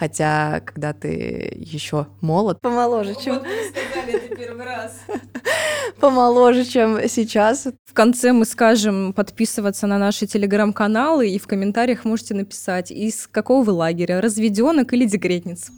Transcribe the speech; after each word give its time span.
Хотя, 0.00 0.62
когда 0.64 0.94
ты 0.94 1.52
еще 1.58 2.06
молод, 2.22 2.58
помоложе, 2.62 3.14
чем... 3.22 3.34
Вот 3.34 3.46
вы 3.46 3.50
сказали 3.68 4.14
это 4.14 4.34
первый 4.34 4.64
раз. 4.64 4.96
помоложе, 6.00 6.64
чем 6.64 7.06
сейчас. 7.06 7.66
В 7.84 7.92
конце 7.92 8.32
мы 8.32 8.46
скажем 8.46 9.12
подписываться 9.12 9.86
на 9.86 9.98
наши 9.98 10.26
телеграм-каналы 10.26 11.28
и 11.28 11.38
в 11.38 11.46
комментариях 11.46 12.06
можете 12.06 12.32
написать, 12.32 12.90
из 12.90 13.26
какого 13.26 13.62
вы 13.62 13.72
лагеря, 13.72 14.22
разведенок 14.22 14.94
или 14.94 15.04
декретниц. 15.04 15.70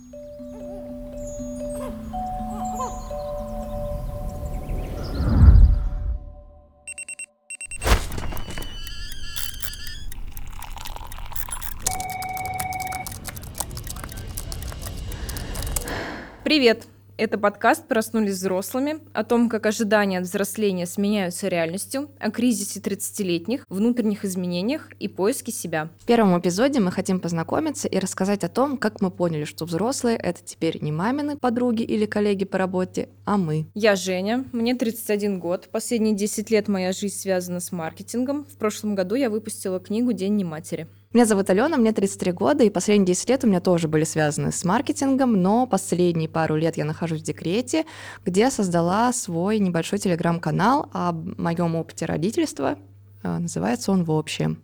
Привет! 16.53 16.85
Это 17.17 17.39
подкаст 17.39 17.89
«Проснулись 17.89 18.35
взрослыми» 18.35 18.99
о 19.15 19.25
том, 19.25 19.49
как 19.49 19.65
ожидания 19.65 20.19
от 20.19 20.25
взросления 20.25 20.85
сменяются 20.85 21.49
реальностью, 21.49 22.11
о 22.19 22.31
кризисе 22.31 22.79
30-летних, 22.79 23.65
внутренних 23.71 24.27
изменениях 24.27 24.91
и 25.01 25.09
поиске 25.09 25.51
себя. 25.51 25.89
В 26.01 26.05
первом 26.05 26.39
эпизоде 26.39 26.79
мы 26.79 26.93
хотим 26.93 27.21
познакомиться 27.21 27.89
и 27.89 27.99
рассказать 27.99 28.45
о 28.45 28.51
том, 28.51 28.77
как 28.77 29.01
мы 29.01 29.11
поняли, 29.11 29.45
что 29.45 29.65
взрослые— 29.65 30.17
это 30.19 30.43
теперь 30.45 30.77
не 30.83 30.93
мамины 30.93 31.39
подруги 31.39 31.85
или 31.85 32.05
коллеги 32.05 32.45
по 32.45 32.59
работе, 32.59 33.09
а 33.25 33.39
мы. 33.39 33.65
Я 33.73 33.97
Женя, 33.97 34.45
мне 34.53 34.75
31 34.75 35.39
год. 35.39 35.71
Последние 35.73 36.15
10 36.15 36.51
лет 36.51 36.69
моя 36.69 36.93
жизнь 36.93 37.17
связана 37.17 37.61
с 37.61 37.73
маркетингом. 37.73 38.45
В 38.45 38.59
прошлом 38.59 38.95
году 38.95 39.15
я 39.15 39.31
выпустила 39.31 39.81
книгу 39.81 40.13
«День 40.13 40.37
не 40.37 40.45
матери». 40.45 40.87
Меня 41.13 41.27
зовут 41.27 41.51
Алена, 41.51 41.77
мне 41.77 41.93
33 41.93 42.33
года, 42.33 42.65
и 42.65 42.71
последние 42.71 43.09
10 43.09 43.29
лет 43.29 43.45
у 43.45 43.47
меня 43.47 43.61
тоже 43.61 43.87
были 43.87 44.05
связаны 44.05 44.51
с 44.51 44.65
маркетингом, 44.65 45.43
но 45.43 45.67
последние 45.67 46.27
пару 46.27 46.57
лет 46.57 46.79
я 46.79 46.87
нахожусь 46.87 47.21
в 47.21 47.25
декрете, 47.25 47.85
где 48.25 48.51
создала 48.51 49.13
свой 49.13 49.59
небольшой 49.59 49.99
телеграм-канал 49.99 50.89
о 50.95 51.13
моем 51.13 51.75
опыте 51.75 52.07
родительства. 52.07 52.79
Э, 53.23 53.37
называется 53.37 53.93
он 53.93 54.05
«В 54.05 54.11
общем». 54.11 54.63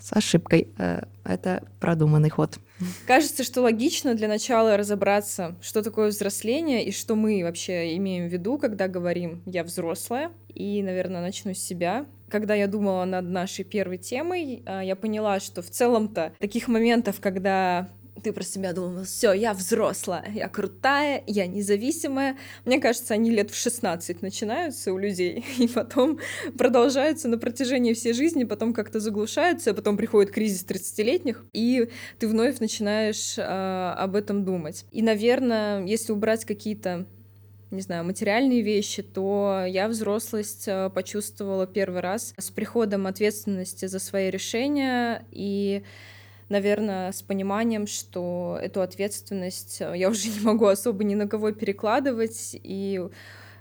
С 0.00 0.12
ошибкой. 0.12 0.66
Э, 0.78 1.04
это 1.22 1.62
продуманный 1.78 2.28
ход. 2.28 2.58
Кажется, 3.06 3.44
что 3.44 3.62
логично 3.62 4.16
для 4.16 4.26
начала 4.26 4.76
разобраться, 4.76 5.54
что 5.62 5.80
такое 5.80 6.08
взросление 6.08 6.84
и 6.84 6.90
что 6.90 7.14
мы 7.14 7.42
вообще 7.44 7.96
имеем 7.96 8.28
в 8.28 8.32
виду, 8.32 8.58
когда 8.58 8.88
говорим 8.88 9.42
«я 9.46 9.62
взрослая». 9.62 10.32
И, 10.52 10.82
наверное, 10.82 11.20
начну 11.20 11.54
с 11.54 11.58
себя 11.58 12.04
когда 12.34 12.56
я 12.56 12.66
думала 12.66 13.04
над 13.04 13.26
нашей 13.26 13.64
первой 13.64 13.96
темой, 13.96 14.64
а, 14.66 14.82
я 14.82 14.96
поняла, 14.96 15.38
что 15.38 15.62
в 15.62 15.70
целом-то 15.70 16.32
таких 16.40 16.66
моментов, 16.66 17.20
когда 17.20 17.88
ты 18.24 18.32
про 18.32 18.42
себя 18.42 18.72
думала, 18.72 19.04
все, 19.04 19.32
я 19.32 19.54
взрослая, 19.54 20.24
я 20.34 20.48
крутая, 20.48 21.22
я 21.28 21.46
независимая. 21.46 22.36
Мне 22.64 22.80
кажется, 22.80 23.14
они 23.14 23.30
лет 23.30 23.52
в 23.52 23.56
16 23.56 24.20
начинаются 24.20 24.92
у 24.92 24.98
людей, 24.98 25.44
и 25.58 25.68
потом 25.68 26.18
продолжаются 26.58 27.28
на 27.28 27.38
протяжении 27.38 27.92
всей 27.92 28.14
жизни, 28.14 28.42
потом 28.42 28.72
как-то 28.72 28.98
заглушаются, 28.98 29.70
а 29.70 29.74
потом 29.74 29.96
приходит 29.96 30.32
кризис 30.32 30.66
30-летних, 30.66 31.44
и 31.52 31.88
ты 32.18 32.26
вновь 32.26 32.58
начинаешь 32.58 33.38
э, 33.38 33.42
об 33.42 34.16
этом 34.16 34.44
думать. 34.44 34.86
И, 34.90 35.02
наверное, 35.02 35.84
если 35.84 36.10
убрать 36.10 36.44
какие-то 36.44 37.06
не 37.74 37.82
знаю, 37.82 38.04
материальные 38.04 38.62
вещи, 38.62 39.02
то 39.02 39.64
я 39.66 39.88
взрослость 39.88 40.68
э, 40.68 40.90
почувствовала 40.90 41.66
первый 41.66 42.00
раз 42.00 42.32
с 42.38 42.50
приходом 42.50 43.06
ответственности 43.06 43.86
за 43.86 43.98
свои 43.98 44.30
решения 44.30 45.24
и 45.30 45.82
наверное, 46.48 47.10
с 47.12 47.22
пониманием, 47.22 47.86
что 47.86 48.58
эту 48.60 48.80
ответственность 48.80 49.80
э, 49.80 49.92
я 49.96 50.08
уже 50.08 50.28
не 50.38 50.40
могу 50.40 50.66
особо 50.66 51.04
ни 51.04 51.14
на 51.14 51.28
кого 51.28 51.52
перекладывать, 51.52 52.50
и 52.54 53.08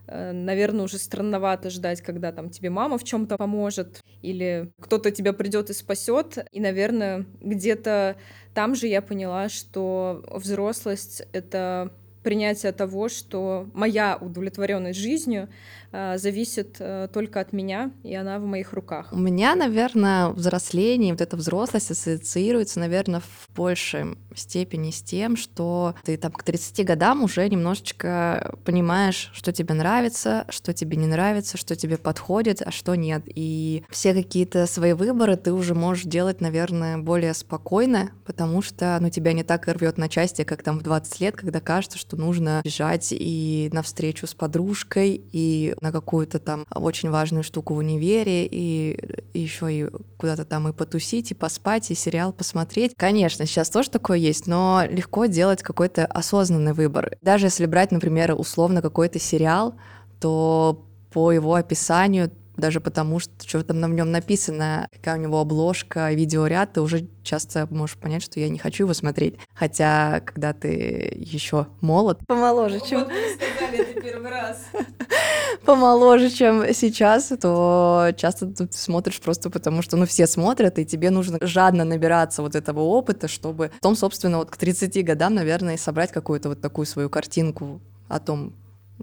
э, 0.07 0.31
наверное, 0.31 0.85
уже 0.85 0.97
странновато 0.97 1.69
ждать, 1.69 2.01
когда 2.01 2.31
там 2.31 2.49
тебе 2.49 2.69
мама 2.69 2.97
в 2.97 3.03
чем-то 3.03 3.37
поможет, 3.37 4.01
или 4.21 4.71
кто-то 4.79 5.11
тебя 5.11 5.33
придет 5.33 5.69
и 5.69 5.73
спасет. 5.73 6.45
И, 6.51 6.59
наверное, 6.59 7.25
где-то 7.41 8.15
там 8.53 8.75
же 8.75 8.87
я 8.87 9.01
поняла, 9.01 9.49
что 9.49 10.23
взрослость— 10.31 11.23
это 11.33 11.91
принятие 12.23 12.71
того, 12.71 13.09
что 13.09 13.67
моя 13.73 14.17
удовлетворенность 14.19 14.99
жизнью 14.99 15.49
э, 15.91 16.17
зависит 16.17 16.77
э, 16.79 17.07
только 17.13 17.39
от 17.39 17.53
меня, 17.53 17.91
и 18.03 18.15
она 18.15 18.39
в 18.39 18.45
моих 18.45 18.73
руках. 18.73 19.09
У 19.11 19.17
меня, 19.17 19.55
наверное, 19.55 20.29
взросление, 20.29 21.13
вот 21.13 21.21
эта 21.21 21.35
взрослость 21.35 21.91
ассоциируется, 21.91 22.79
наверное, 22.79 23.19
в 23.19 23.49
большей 23.55 24.17
степени 24.35 24.91
с 24.91 25.01
тем, 25.01 25.35
что 25.35 25.95
ты 26.03 26.17
там 26.17 26.31
к 26.31 26.43
30 26.43 26.85
годам 26.85 27.23
уже 27.23 27.47
немножечко 27.47 28.55
понимаешь, 28.63 29.29
что 29.33 29.51
тебе 29.51 29.73
нравится, 29.73 30.45
что 30.49 30.73
тебе 30.73 30.97
не 30.97 31.07
нравится, 31.07 31.57
что 31.57 31.75
тебе 31.75 31.97
подходит, 31.97 32.61
а 32.61 32.71
что 32.71 32.95
нет. 32.95 33.23
И 33.25 33.83
все 33.89 34.13
какие-то 34.13 34.65
свои 34.65 34.93
выборы 34.93 35.35
ты 35.35 35.51
уже 35.51 35.75
можешь 35.75 36.05
делать, 36.05 36.41
наверное, 36.41 36.97
более 36.97 37.33
спокойно, 37.33 38.11
потому 38.25 38.61
что 38.61 38.97
ну, 39.01 39.09
тебя 39.09 39.33
не 39.33 39.43
так 39.43 39.67
рвет 39.67 39.97
на 39.97 40.07
части, 40.09 40.43
как 40.43 40.63
там 40.63 40.79
в 40.79 40.83
20 40.83 41.19
лет, 41.19 41.35
когда 41.35 41.59
кажется, 41.59 41.97
что 41.97 42.12
нужно 42.15 42.61
бежать 42.63 43.09
и 43.11 43.69
на 43.73 43.81
встречу 43.81 44.27
с 44.27 44.33
подружкой, 44.33 45.21
и 45.31 45.75
на 45.81 45.91
какую-то 45.91 46.39
там 46.39 46.65
очень 46.73 47.09
важную 47.09 47.43
штуку 47.43 47.75
в 47.75 47.77
универе, 47.77 48.45
и 48.45 48.97
еще 49.33 49.73
и 49.73 49.89
куда-то 50.17 50.45
там 50.45 50.67
и 50.67 50.73
потусить, 50.73 51.31
и 51.31 51.35
поспать, 51.35 51.91
и 51.91 51.95
сериал 51.95 52.33
посмотреть. 52.33 52.93
Конечно, 52.95 53.45
сейчас 53.45 53.69
тоже 53.69 53.89
такое 53.89 54.17
есть, 54.17 54.47
но 54.47 54.83
легко 54.89 55.25
делать 55.25 55.63
какой-то 55.63 56.05
осознанный 56.05 56.73
выбор. 56.73 57.17
Даже 57.21 57.47
если 57.47 57.65
брать, 57.65 57.91
например, 57.91 58.35
условно 58.37 58.81
какой-то 58.81 59.19
сериал, 59.19 59.75
то 60.19 60.85
по 61.11 61.31
его 61.31 61.55
описанию 61.55 62.31
даже 62.57 62.79
потому, 62.79 63.19
что 63.19 63.31
что 63.45 63.63
там 63.63 63.79
на 63.79 63.87
нем 63.87 64.11
написано, 64.11 64.87
какая 64.91 65.17
у 65.17 65.21
него 65.21 65.39
обложка, 65.39 66.11
видеоряд, 66.13 66.73
ты 66.73 66.81
уже 66.81 67.07
часто 67.23 67.67
можешь 67.69 67.97
понять, 67.97 68.23
что 68.23 68.39
я 68.39 68.49
не 68.49 68.59
хочу 68.59 68.83
его 68.83 68.93
смотреть. 68.93 69.35
Хотя, 69.53 70.21
когда 70.21 70.53
ты 70.53 71.13
еще 71.15 71.67
молод, 71.81 72.19
помоложе, 72.27 72.79
чем... 72.79 73.05
Вот 73.05 73.11
сказали 73.35 73.91
это 73.91 74.01
первый 74.01 74.29
раз. 74.29 74.65
помоложе, 75.65 76.29
чем 76.29 76.73
сейчас, 76.73 77.31
то 77.41 78.09
часто 78.17 78.47
ты 78.47 78.67
смотришь 78.71 79.19
просто 79.19 79.49
потому, 79.49 79.81
что, 79.81 79.97
ну, 79.97 80.05
все 80.05 80.27
смотрят, 80.27 80.79
и 80.79 80.85
тебе 80.85 81.09
нужно 81.09 81.39
жадно 81.41 81.83
набираться 81.85 82.41
вот 82.41 82.55
этого 82.55 82.81
опыта, 82.81 83.27
чтобы 83.27 83.71
потом, 83.79 83.95
собственно, 83.95 84.37
вот 84.37 84.51
к 84.51 84.57
30 84.57 85.03
годам, 85.05 85.33
наверное, 85.35 85.77
собрать 85.77 86.11
какую-то 86.11 86.49
вот 86.49 86.61
такую 86.61 86.85
свою 86.85 87.09
картинку 87.09 87.81
о 88.07 88.19
том, 88.19 88.53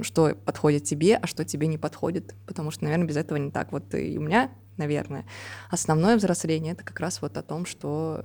что 0.02 0.34
подходит 0.34 0.84
тебе, 0.84 1.16
а 1.16 1.26
что 1.26 1.44
тебе 1.44 1.66
не 1.66 1.78
подходит, 1.78 2.34
потому 2.46 2.70
что, 2.70 2.84
наверное, 2.84 3.06
без 3.06 3.16
этого 3.16 3.38
не 3.38 3.50
так. 3.50 3.72
Вот 3.72 3.94
и 3.94 4.18
у 4.18 4.22
меня, 4.22 4.50
наверное, 4.76 5.26
основное 5.70 6.16
взросление— 6.16 6.72
это 6.74 6.84
как 6.84 7.00
раз 7.00 7.22
вот 7.22 7.36
о 7.36 7.42
том, 7.42 7.66
что 7.66 8.24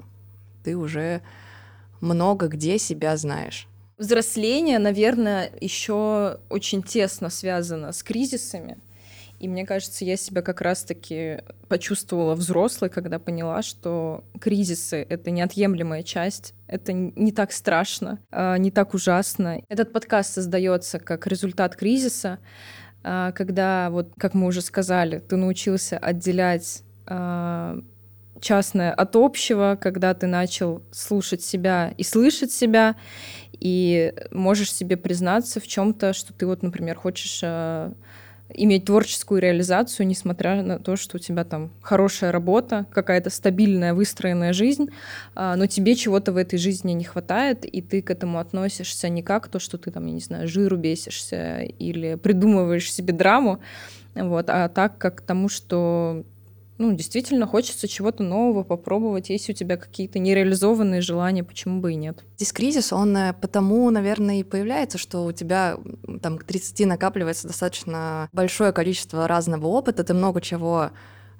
ты 0.63 0.75
уже 0.75 1.21
много 2.01 2.47
где 2.47 2.77
себя 2.77 3.15
знаешь. 3.17 3.67
Взросление, 3.97 4.77
наверное, 4.77 5.51
еще 5.61 6.39
очень 6.49 6.83
тесно 6.83 7.29
связано 7.29 7.93
с 7.93 8.03
кризисами. 8.03 8.77
И 9.39 9.47
мне 9.47 9.65
кажется, 9.65 10.05
я 10.05 10.15
себя 10.17 10.41
как 10.41 10.61
раз-таки 10.61 11.39
почувствовала 11.67 12.35
взрослой, 12.35 12.89
когда 12.89 13.19
поняла, 13.19 13.61
что 13.61 14.23
кризисы— 14.39 15.05
это 15.09 15.31
неотъемлемая 15.31 16.03
часть, 16.03 16.53
это 16.67 16.93
не 16.93 17.31
так 17.31 17.51
страшно, 17.51 18.19
а, 18.31 18.57
не 18.57 18.71
так 18.71 18.93
ужасно. 18.93 19.61
Этот 19.67 19.91
подкаст 19.91 20.33
создается 20.33 20.99
как 20.99 21.27
результат 21.27 21.75
кризиса, 21.75 22.39
а, 23.03 23.31
когда, 23.33 23.89
вот, 23.89 24.13
как 24.17 24.33
мы 24.33 24.47
уже 24.47 24.61
сказали, 24.61 25.19
ты 25.19 25.35
научился 25.35 25.97
отделять 25.97 26.83
а, 27.05 27.77
частное 28.39 28.93
от 28.93 29.15
общего, 29.15 29.77
когда 29.79 30.13
ты 30.13 30.27
начал 30.27 30.81
слушать 30.91 31.43
себя 31.43 31.93
и 31.97 32.03
слышать 32.03 32.51
себя, 32.51 32.95
и 33.59 34.13
можешь 34.31 34.73
себе 34.73 34.97
признаться 34.97 35.59
в 35.59 35.67
чем-то, 35.67 36.13
что 36.13 36.33
ты 36.33 36.45
вот, 36.45 36.63
например, 36.63 36.95
хочешь 36.95 37.41
иметь 38.53 38.85
творческую 38.85 39.41
реализацию, 39.41 40.07
несмотря 40.07 40.61
на 40.61 40.79
то, 40.79 40.95
что 40.95 41.17
у 41.17 41.19
тебя 41.19 41.43
там 41.43 41.71
хорошая 41.81 42.31
работа, 42.31 42.85
какая-то 42.91 43.29
стабильная, 43.29 43.93
выстроенная 43.93 44.53
жизнь, 44.53 44.89
а, 45.33 45.55
но 45.55 45.65
тебе 45.65 45.95
чего-то 45.95 46.31
в 46.31 46.37
этой 46.37 46.57
жизни 46.57 46.91
не 46.91 47.03
хватает, 47.03 47.65
и 47.65 47.81
ты 47.81 48.01
к 48.01 48.09
этому 48.11 48.39
относишься 48.39 49.09
не 49.09 49.23
как 49.23 49.47
то, 49.47 49.59
что 49.59 49.77
ты 49.77 49.91
там, 49.91 50.05
я 50.05 50.13
не 50.13 50.19
знаю, 50.19 50.47
жиру 50.47 50.77
бесишься 50.77 51.61
или 51.61 52.15
придумываешь 52.15 52.91
себе 52.91 53.13
драму, 53.13 53.59
вот, 54.13 54.49
а 54.49 54.69
так 54.69 54.97
как 54.97 55.17
к 55.17 55.21
тому, 55.21 55.49
что 55.49 56.23
ну, 56.77 56.93
действительно 56.93 57.47
хочется 57.47 57.87
чего-то 57.87 58.23
нового 58.23 58.63
попробовать. 58.63 59.29
Если 59.29 59.53
у 59.53 59.55
тебя 59.55 59.77
какие-то 59.77 60.19
нереализованные 60.19 61.01
желания, 61.01 61.43
почему 61.43 61.79
бы 61.79 61.93
и 61.93 61.95
нет? 61.95 62.23
Здесь 62.37 62.51
кризис, 62.51 62.91
он 62.91 63.15
э, 63.15 63.33
потому, 63.33 63.89
наверное, 63.89 64.39
и 64.39 64.43
появляется, 64.43 64.97
что 64.97 65.25
у 65.25 65.31
тебя 65.31 65.77
там 66.21 66.37
к 66.37 66.43
30 66.43 66.85
накапливается 66.85 67.47
достаточно 67.47 68.29
большое 68.33 68.71
количество 68.73 69.27
разного 69.27 69.67
опыта, 69.67 70.03
ты 70.03 70.13
много 70.13 70.41
чего 70.41 70.91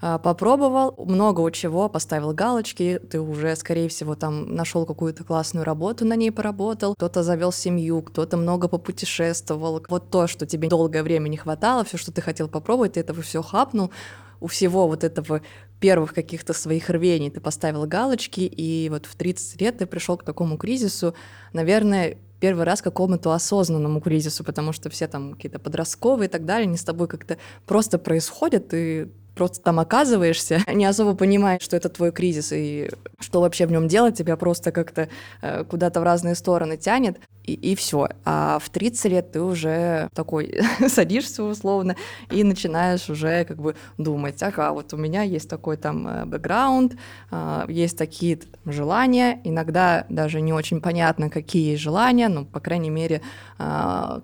а, 0.02 0.20
попробовал, 0.20 0.94
много 1.06 1.42
у 1.42 1.50
чего, 1.52 1.90
поставил 1.90 2.34
галочки, 2.34 3.00
ты 3.10 3.20
уже, 3.20 3.56
скорее 3.56 3.88
всего, 3.90 4.16
там 4.16 4.54
нашел 4.54 4.86
какую-то 4.86 5.24
классную 5.24 5.64
работу, 5.66 6.06
на 6.06 6.16
ней 6.16 6.32
поработал, 6.32 6.96
кто-то 6.96 7.24
завел 7.24 7.52
семью, 7.52 8.02
кто-то 8.02 8.38
много 8.38 8.68
попутешествовал. 8.68 9.84
Вот 9.90 10.10
то, 10.10 10.28
что 10.28 10.46
тебе 10.46 10.68
долгое 10.68 11.02
время 11.02 11.30
не 11.30 11.38
хватало, 11.38 11.84
все, 11.86 11.98
что 11.98 12.12
ты 12.12 12.22
хотел 12.22 12.50
попробовать, 12.50 12.94
ты 12.94 13.00
этого 13.00 13.22
все 13.22 13.42
хапнул, 13.42 13.92
у 14.40 14.48
всего 14.48 14.88
вот 14.88 15.04
этого 15.04 15.42
первых 15.80 16.14
каких-то 16.14 16.54
своих 16.54 16.90
рвений. 16.90 17.30
Ты 17.30 17.42
поставил 17.42 17.86
галочки, 17.86 18.42
и 18.42 18.90
вот 18.90 19.06
в 19.06 19.16
30 19.16 19.62
лет 19.62 19.78
ты 19.78 19.86
пришел 19.86 20.18
к 20.18 20.24
такому 20.24 20.58
кризису, 20.58 21.16
наверное, 21.54 22.18
первый 22.40 22.66
раз 22.66 22.82
к 22.82 22.86
какому-то 22.86 23.32
осознанному 23.34 24.02
кризису, 24.02 24.44
потому 24.44 24.72
что 24.72 24.90
все 24.90 25.08
там 25.08 25.34
какие-то 25.34 25.60
подростковые 25.60 26.28
и 26.28 26.32
так 26.32 26.46
далее, 26.46 26.68
не 26.68 26.78
с 26.78 26.84
тобой 26.84 27.08
как-то 27.08 27.38
просто 27.66 27.98
происходят, 27.98 28.74
и 28.74 29.10
просто 29.36 29.62
там 29.62 29.80
оказываешься, 29.80 30.62
не 30.74 30.86
особо 30.86 31.16
понимаешь, 31.16 31.62
что 31.62 31.78
это 31.78 31.90
твой 31.90 32.12
кризис 32.12 32.52
и 32.52 32.90
что 33.20 33.42
вообще 33.42 33.66
в 33.66 33.72
нем 33.72 33.88
делать, 33.88 34.18
тебя 34.18 34.38
просто 34.38 34.72
как-то 34.72 35.10
э, 35.42 35.64
куда-то 35.66 36.00
в 36.00 36.04
разные 36.04 36.36
стороны 36.36 36.78
тянет, 36.78 37.20
и, 37.44 37.54
и 37.54 37.76
все. 37.76 38.10
А 38.24 38.60
в 38.60 38.70
30 38.70 39.06
лет 39.06 39.32
ты 39.32 39.42
уже 39.42 40.10
такой 40.14 40.60
садишься 40.88 41.44
условно 41.44 41.96
и 42.32 42.44
начинаешь 42.44 43.10
уже 43.10 43.46
как 43.46 43.58
бы 43.58 43.76
думать, 43.98 44.42
ага, 44.42 44.72
вот 44.72 44.94
у 44.94 44.98
меня 44.98 45.22
есть 45.22 45.50
такой 45.50 45.78
там 45.78 46.08
э, 46.08 46.26
бэкграунд, 46.26 46.96
э, 47.32 47.66
есть 47.70 47.98
такие 47.98 48.40
желания, 48.66 49.40
иногда 49.44 50.06
даже 50.10 50.42
не 50.42 50.54
очень 50.54 50.82
понятно, 50.82 51.30
какие 51.30 51.76
желания, 51.76 52.30
но, 52.30 52.46
по 52.46 52.60
крайней 52.60 52.90
мере, 52.90 53.22
э, 53.60 53.62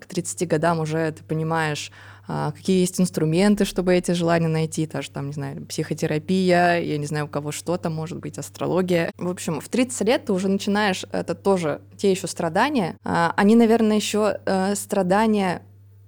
к 0.00 0.06
30 0.06 0.48
годам 0.48 0.80
уже 0.80 1.12
ты 1.12 1.22
понимаешь, 1.24 1.90
а, 1.92 2.11
какие 2.54 2.80
есть 2.80 3.00
инструменты, 3.00 3.64
чтобы 3.64 3.94
эти 3.94 4.12
желания 4.12 4.48
найти, 4.48 4.86
даже 4.86 5.10
там, 5.10 5.26
не 5.28 5.32
знаю, 5.32 5.66
психотерапия, 5.66 6.80
я 6.80 6.98
не 6.98 7.06
знаю, 7.06 7.26
у 7.26 7.28
кого 7.28 7.52
что 7.52 7.76
то 7.76 7.90
может 7.90 8.18
быть, 8.18 8.38
астрология. 8.38 9.10
В 9.18 9.28
общем, 9.28 9.60
в 9.60 9.68
30 9.68 10.06
лет 10.08 10.24
ты 10.26 10.32
уже 10.32 10.48
начинаешь, 10.48 11.04
это 11.12 11.34
тоже 11.34 11.80
те 11.96 12.10
еще 12.10 12.26
страдания, 12.26 12.96
а, 13.04 13.32
они, 13.36 13.56
наверное, 13.56 13.96
еще 13.96 14.38
э, 14.44 14.74
страдания 14.74 15.62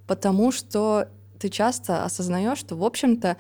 потому, 0.07 0.53
что 0.53 1.09
ты 1.39 1.49
часто 1.49 2.05
осознаешь, 2.05 2.59
что, 2.59 2.77
в 2.77 2.85
общем-то, 2.85 3.37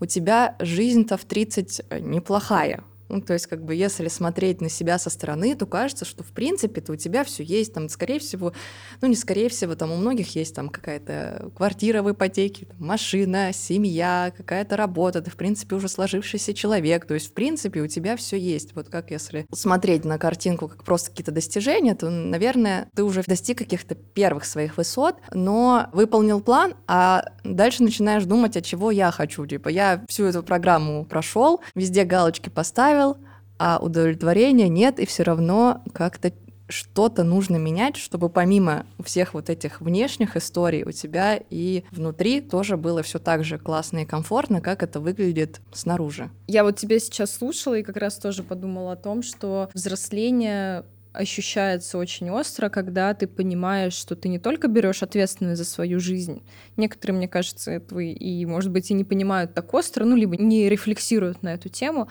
у 0.00 0.06
тебя 0.06 0.56
жизнь-то 0.58 1.16
в 1.16 1.24
30 1.24 1.82
э, 1.88 1.98
неплохая. 2.00 2.84
Ну, 3.08 3.20
то 3.20 3.32
есть, 3.32 3.46
как 3.46 3.64
бы, 3.64 3.74
если 3.74 4.08
смотреть 4.08 4.60
на 4.60 4.68
себя 4.68 4.98
со 4.98 5.10
стороны, 5.10 5.54
то 5.54 5.66
кажется, 5.66 6.04
что, 6.04 6.22
в 6.22 6.32
принципе-то 6.32 6.92
у 6.92 6.96
тебя 6.96 7.24
все 7.24 7.42
есть, 7.42 7.72
там, 7.72 7.88
скорее 7.88 8.18
всего, 8.18 8.52
ну, 9.00 9.08
не 9.08 9.16
скорее 9.16 9.48
всего, 9.48 9.74
там 9.74 9.92
у 9.92 9.96
многих 9.96 10.34
есть 10.34 10.54
там 10.54 10.68
какая-то 10.68 11.50
квартира 11.54 12.02
в 12.02 12.10
ипотеке, 12.10 12.66
там, 12.66 12.86
машина, 12.86 13.52
семья, 13.52 14.32
какая-то 14.36 14.76
работа, 14.76 15.22
ты, 15.22 15.30
в 15.30 15.36
принципе, 15.36 15.76
уже 15.76 15.88
сложившийся 15.88 16.52
человек, 16.52 17.06
то 17.06 17.14
есть, 17.14 17.28
в 17.28 17.32
принципе, 17.32 17.80
у 17.80 17.86
тебя 17.86 18.16
все 18.16 18.36
есть. 18.36 18.74
Вот 18.74 18.88
как 18.88 19.10
если 19.10 19.46
смотреть 19.52 20.04
на 20.04 20.18
картинку 20.18 20.68
как 20.68 20.84
просто 20.84 21.10
какие-то 21.10 21.32
достижения, 21.32 21.94
то, 21.94 22.10
наверное, 22.10 22.88
ты 22.94 23.04
уже 23.04 23.22
достиг 23.26 23.58
каких-то 23.58 23.94
первых 23.94 24.44
своих 24.44 24.76
высот, 24.76 25.16
но 25.32 25.88
выполнил 25.92 26.40
план, 26.40 26.74
а 26.86 27.24
дальше 27.44 27.82
начинаешь 27.82 28.24
думать, 28.24 28.56
от 28.56 28.64
чего 28.64 28.90
я 28.90 29.10
хочу. 29.10 29.46
Типа, 29.46 29.68
я 29.68 30.04
всю 30.08 30.24
эту 30.24 30.42
программу 30.42 31.04
прошел, 31.04 31.60
везде 31.74 32.04
галочки 32.04 32.48
поставил, 32.48 32.95
поставил, 32.96 33.16
а 33.58 33.78
удовлетворения 33.80 34.68
нет, 34.68 34.98
и 34.98 35.06
все 35.06 35.22
равно 35.22 35.82
как-то 35.92 36.32
что-то 36.68 37.22
нужно 37.22 37.56
менять, 37.56 37.96
чтобы 37.96 38.28
помимо 38.28 38.86
всех 39.02 39.34
вот 39.34 39.50
этих 39.50 39.80
внешних 39.80 40.36
историй 40.36 40.82
у 40.82 40.90
тебя 40.90 41.38
и 41.48 41.84
внутри 41.92 42.40
тоже 42.40 42.76
было 42.76 43.04
все 43.04 43.20
так 43.20 43.44
же 43.44 43.56
классно 43.56 43.98
и 43.98 44.04
комфортно, 44.04 44.60
как 44.60 44.82
это 44.82 44.98
выглядит 44.98 45.60
снаружи. 45.72 46.28
Я 46.48 46.64
вот 46.64 46.76
тебя 46.76 46.98
сейчас 46.98 47.32
слушала 47.32 47.74
и 47.74 47.84
как 47.84 47.96
раз 47.96 48.18
тоже 48.18 48.42
подумала 48.42 48.92
о 48.92 48.96
том, 48.96 49.22
что 49.22 49.70
взросление 49.74 50.84
ощущается 51.16 51.98
очень 51.98 52.30
остро, 52.30 52.68
когда 52.68 53.14
ты 53.14 53.26
понимаешь, 53.26 53.94
что 53.94 54.16
ты 54.16 54.28
не 54.28 54.38
только 54.38 54.68
берешь 54.68 55.02
ответственность 55.02 55.58
за 55.58 55.64
свою 55.64 56.00
жизнь. 56.00 56.42
Некоторые, 56.76 57.16
мне 57.16 57.28
кажется, 57.28 57.70
этого 57.70 58.00
и, 58.00 58.44
может 58.44 58.70
быть, 58.70 58.90
и 58.90 58.94
не 58.94 59.04
понимают 59.04 59.54
так 59.54 59.72
остро, 59.74 60.04
ну, 60.04 60.16
либо 60.16 60.36
не 60.36 60.68
рефлексируют 60.68 61.42
на 61.42 61.54
эту 61.54 61.68
тему, 61.68 62.08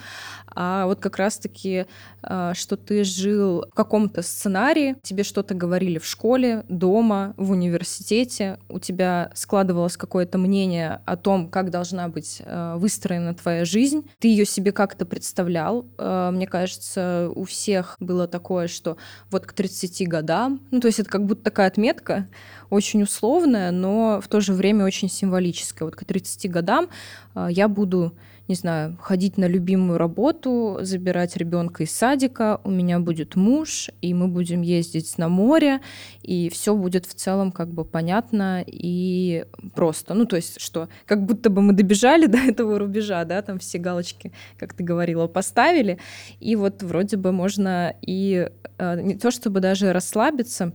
а 0.47 0.85
вот 0.85 0.99
как 0.99 1.17
раз-таки, 1.17 1.85
а, 2.21 2.53
что 2.53 2.77
ты 2.77 3.03
жил 3.03 3.65
в 3.71 3.75
каком-то 3.75 4.21
сценарии, 4.21 4.95
тебе 5.03 5.23
что-то 5.23 5.53
говорили 5.53 5.99
в 5.99 6.05
школе, 6.05 6.63
дома, 6.69 7.33
в 7.37 7.51
университете, 7.51 8.59
у 8.69 8.79
тебя 8.79 9.31
складывалось 9.35 9.97
какое-то 9.97 10.37
мнение 10.37 11.01
о 11.05 11.17
том, 11.17 11.49
как 11.49 11.69
должна 11.69 12.07
быть 12.07 12.41
а, 12.45 12.77
выстроена 12.77 13.33
твоя 13.35 13.65
жизнь, 13.65 14.09
ты 14.19 14.29
ее 14.29 14.45
себе 14.45 14.71
как-то 14.71 15.05
представлял. 15.05 15.85
А, 15.97 16.31
мне 16.31 16.47
кажется, 16.47 17.29
у 17.35 17.43
всех 17.43 17.97
было 17.99 18.27
такое, 18.27 18.67
что 18.67 18.94
вот 19.31 19.45
к 19.45 19.53
30 19.53 20.07
годам, 20.07 20.61
ну, 20.71 20.79
то 20.79 20.87
есть 20.87 20.99
это 20.99 21.09
как 21.09 21.25
будто 21.25 21.43
такая 21.43 21.67
отметка, 21.67 22.27
очень 22.69 23.03
условная, 23.03 23.71
но 23.71 24.19
в 24.21 24.27
то 24.27 24.41
же 24.41 24.53
время 24.53 24.85
очень 24.85 25.09
символическая. 25.09 25.85
Вот 25.85 25.95
к 25.95 26.05
30 26.05 26.49
годам 26.51 26.89
а, 27.33 27.49
я 27.49 27.67
буду 27.67 28.13
не 28.47 28.53
знаю, 28.53 28.95
ходить 29.01 29.37
на 29.37 29.45
любимую 29.45 29.97
работу, 29.97 30.77
забирать 30.81 31.35
ребенка 31.35 31.83
из 31.83 31.91
садика, 31.91 32.61
у 32.63 32.69
меня 32.69 32.99
будет 32.99 33.35
муж, 33.35 33.89
и 34.01 34.13
мы 34.13 34.27
будем 34.27 34.61
ездить 34.61 35.17
на 35.17 35.29
море, 35.29 35.81
и 36.21 36.49
все 36.49 36.75
будет 36.75 37.07
в 37.07 37.15
целом 37.15 37.51
как 37.51 37.69
бы 37.69 37.83
понятно 37.83 38.63
и 38.65 39.45
просто. 39.73 40.13
Ну, 40.13 40.25
то 40.25 40.35
есть, 40.35 40.61
что 40.61 40.89
как 41.07 41.25
будто 41.25 41.49
бы 41.49 41.61
мы 41.63 41.73
добежали 41.73 42.25
до 42.27 42.37
этого 42.37 42.77
рубежа, 42.77 43.25
да, 43.25 43.41
там 43.41 43.57
все 43.57 43.79
галочки, 43.79 44.31
как 44.59 44.73
ты 44.73 44.83
говорила, 44.83 45.27
поставили, 45.27 45.97
и 46.39 46.55
вот 46.55 46.83
вроде 46.83 47.17
бы 47.17 47.31
можно 47.31 47.95
и 48.01 48.51
э, 48.77 49.01
не 49.01 49.15
то 49.15 49.31
чтобы 49.31 49.59
даже 49.59 49.91
расслабиться, 49.91 50.71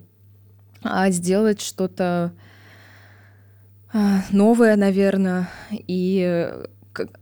а 0.82 1.08
сделать 1.10 1.60
что-то 1.60 2.32
э, 3.92 3.98
новое, 4.32 4.74
наверное, 4.74 5.48
и 5.70 6.50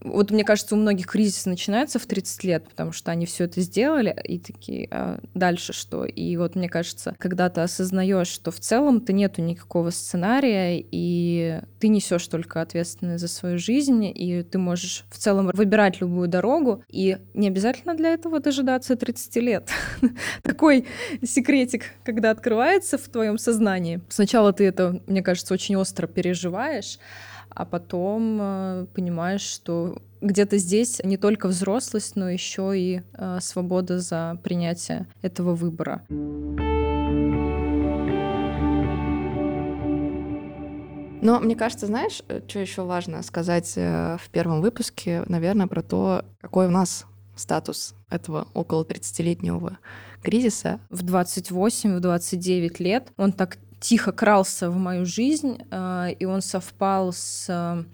вот 0.00 0.30
мне 0.30 0.44
кажется, 0.44 0.74
у 0.74 0.78
многих 0.78 1.06
кризис 1.06 1.46
начинается 1.46 1.98
в 1.98 2.06
30 2.06 2.44
лет, 2.44 2.68
потому 2.68 2.92
что 2.92 3.10
они 3.10 3.26
все 3.26 3.44
это 3.44 3.60
сделали, 3.60 4.16
и 4.24 4.38
такие, 4.38 4.88
а 4.90 5.20
дальше 5.34 5.72
что? 5.72 6.04
И 6.04 6.36
вот 6.36 6.54
мне 6.54 6.68
кажется, 6.68 7.14
когда 7.18 7.48
ты 7.50 7.60
осознаешь, 7.60 8.28
что 8.28 8.50
в 8.50 8.60
целом 8.60 9.00
ты 9.00 9.12
нету 9.12 9.42
никакого 9.42 9.90
сценария, 9.90 10.78
и 10.78 11.60
ты 11.78 11.88
несешь 11.88 12.26
только 12.28 12.60
ответственность 12.60 13.20
за 13.20 13.28
свою 13.28 13.58
жизнь, 13.58 14.04
и 14.04 14.42
ты 14.42 14.58
можешь 14.58 15.04
в 15.10 15.18
целом 15.18 15.50
выбирать 15.52 16.00
любую 16.00 16.28
дорогу, 16.28 16.82
и 16.88 17.18
не 17.34 17.48
обязательно 17.48 17.94
для 17.94 18.14
этого 18.14 18.40
дожидаться 18.40 18.96
30 18.96 19.36
лет. 19.36 19.70
Такой 20.42 20.86
секретик, 21.22 21.84
когда 22.04 22.30
открывается 22.30 22.98
в 22.98 23.08
твоем 23.08 23.38
сознании. 23.38 24.00
Сначала 24.08 24.52
ты 24.52 24.64
это, 24.64 25.00
мне 25.06 25.22
кажется, 25.22 25.54
очень 25.54 25.76
остро 25.76 26.06
переживаешь, 26.06 26.98
а 27.50 27.64
потом 27.64 28.38
э, 28.40 28.86
понимаешь, 28.94 29.42
что 29.42 29.98
где-то 30.20 30.58
здесь 30.58 31.00
не 31.04 31.16
только 31.16 31.48
взрослость, 31.48 32.16
но 32.16 32.28
еще 32.28 32.72
и 32.78 33.02
э, 33.12 33.38
свобода 33.40 33.98
за 34.00 34.38
принятие 34.42 35.06
этого 35.22 35.54
выбора. 35.54 36.02
Но 41.20 41.40
мне 41.40 41.56
кажется, 41.56 41.86
знаешь, 41.86 42.22
э, 42.28 42.40
что 42.46 42.58
еще 42.58 42.82
важно 42.82 43.22
сказать 43.22 43.74
в 43.74 44.22
первом 44.32 44.60
выпуске, 44.60 45.24
наверное, 45.26 45.66
про 45.66 45.82
то, 45.82 46.24
какой 46.40 46.66
у 46.66 46.70
нас 46.70 47.06
статус 47.36 47.94
этого 48.10 48.48
около 48.54 48.84
30-летнего 48.84 49.78
кризиса. 50.22 50.80
В 50.90 51.02
28, 51.02 51.96
в 51.96 52.00
29 52.00 52.80
лет 52.80 53.12
он 53.16 53.32
так 53.32 53.58
тихо 53.80 54.12
крался 54.12 54.70
в 54.70 54.76
мою 54.76 55.06
жизнь, 55.06 55.58
э, 55.70 56.12
и 56.18 56.24
он 56.24 56.42
совпал 56.42 57.12
с 57.12 57.46
э, 57.48 57.84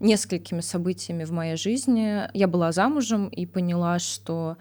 несколькими 0.00 0.60
событиями 0.60 1.24
в 1.24 1.32
моей 1.32 1.56
жизни. 1.56 2.28
Я 2.34 2.48
была 2.48 2.72
замужем 2.72 3.28
и 3.28 3.46
поняла, 3.46 3.98
что, 3.98 4.56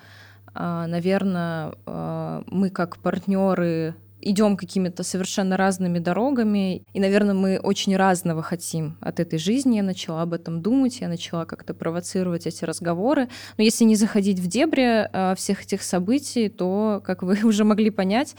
э, 0.53 0.85
наверное, 0.87 1.73
мы 1.85 2.69
как 2.69 2.97
партнеры 2.97 3.95
идем 4.21 4.57
какими-то 4.57 5.03
совершенно 5.03 5.57
разными 5.57 5.99
дорогами, 5.99 6.83
и, 6.93 6.99
наверное, 6.99 7.33
мы 7.33 7.59
очень 7.59 7.95
разного 7.95 8.41
хотим 8.41 8.97
от 9.01 9.19
этой 9.19 9.39
жизни. 9.39 9.77
Я 9.77 9.83
начала 9.83 10.21
об 10.21 10.33
этом 10.33 10.61
думать, 10.61 10.99
я 11.01 11.07
начала 11.07 11.45
как-то 11.45 11.73
провоцировать 11.73 12.47
эти 12.47 12.65
разговоры. 12.65 13.29
Но 13.57 13.63
если 13.63 13.83
не 13.83 13.95
заходить 13.95 14.39
в 14.39 14.47
дебри 14.47 15.07
э, 15.11 15.35
всех 15.35 15.63
этих 15.63 15.83
событий, 15.83 16.49
то, 16.49 17.01
как 17.05 17.23
вы 17.23 17.39
уже 17.43 17.63
могли 17.63 17.89
понять, 17.89 18.35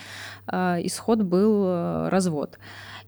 э, 0.47 0.79
исход 0.83 1.23
был 1.23 1.65
э, 1.67 2.09
развод. 2.09 2.59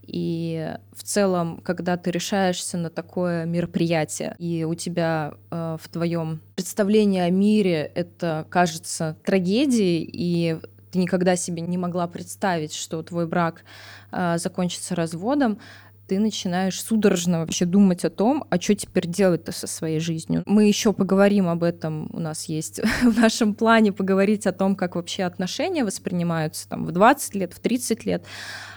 И 0.02 0.75
в 0.95 1.05
целом, 1.05 1.61
когда 1.62 1.97
ты 1.97 2.11
решаешься 2.11 2.76
на 2.76 2.91
такое 2.91 3.45
мероприятие, 3.45 4.35
и 4.38 4.64
у 4.64 4.75
тебя 4.75 5.35
э, 5.50 5.76
в 5.81 5.88
твоем 5.88 6.41
представлении 6.57 7.21
о 7.21 7.31
мире 7.31 7.91
это 7.95 8.47
кажется 8.50 9.17
трагедией, 9.25 10.09
и 10.12 10.59
ты 10.93 10.99
никогда 10.99 11.37
себе 11.37 11.63
не 11.63 11.79
могла 11.79 12.07
представить, 12.07 12.75
что 12.75 13.03
твой 13.03 13.27
брак 13.27 13.65
э, 14.13 14.37
закончится 14.39 14.95
разводом, 14.95 15.59
ты 16.07 16.19
начинаешь 16.19 16.83
судорожно 16.83 17.41
вообще 17.41 17.65
думать 17.65 18.05
о 18.05 18.11
том, 18.11 18.45
а 18.51 18.61
что 18.61 18.75
теперь 18.75 19.07
делать-то 19.07 19.53
со 19.53 19.67
своей 19.67 19.99
жизнью. 19.99 20.43
Мы 20.45 20.67
еще 20.67 20.93
поговорим 20.93 21.49
об 21.49 21.63
этом, 21.63 22.11
у 22.13 22.21
нас 22.21 22.45
есть 22.45 22.81
в 23.03 23.19
нашем 23.19 23.55
плане 23.55 23.93
поговорить 23.93 24.47
о 24.47 24.53
том, 24.53 24.77
как 24.77 24.97
вообще 24.97 25.25
отношения 25.25 25.85
воспринимаются 25.85 26.69
там 26.69 26.85
в 26.85 26.93
20 26.93 27.35
лет, 27.35 27.55
в 27.55 27.61
30 27.61 28.05
лет. 28.05 28.25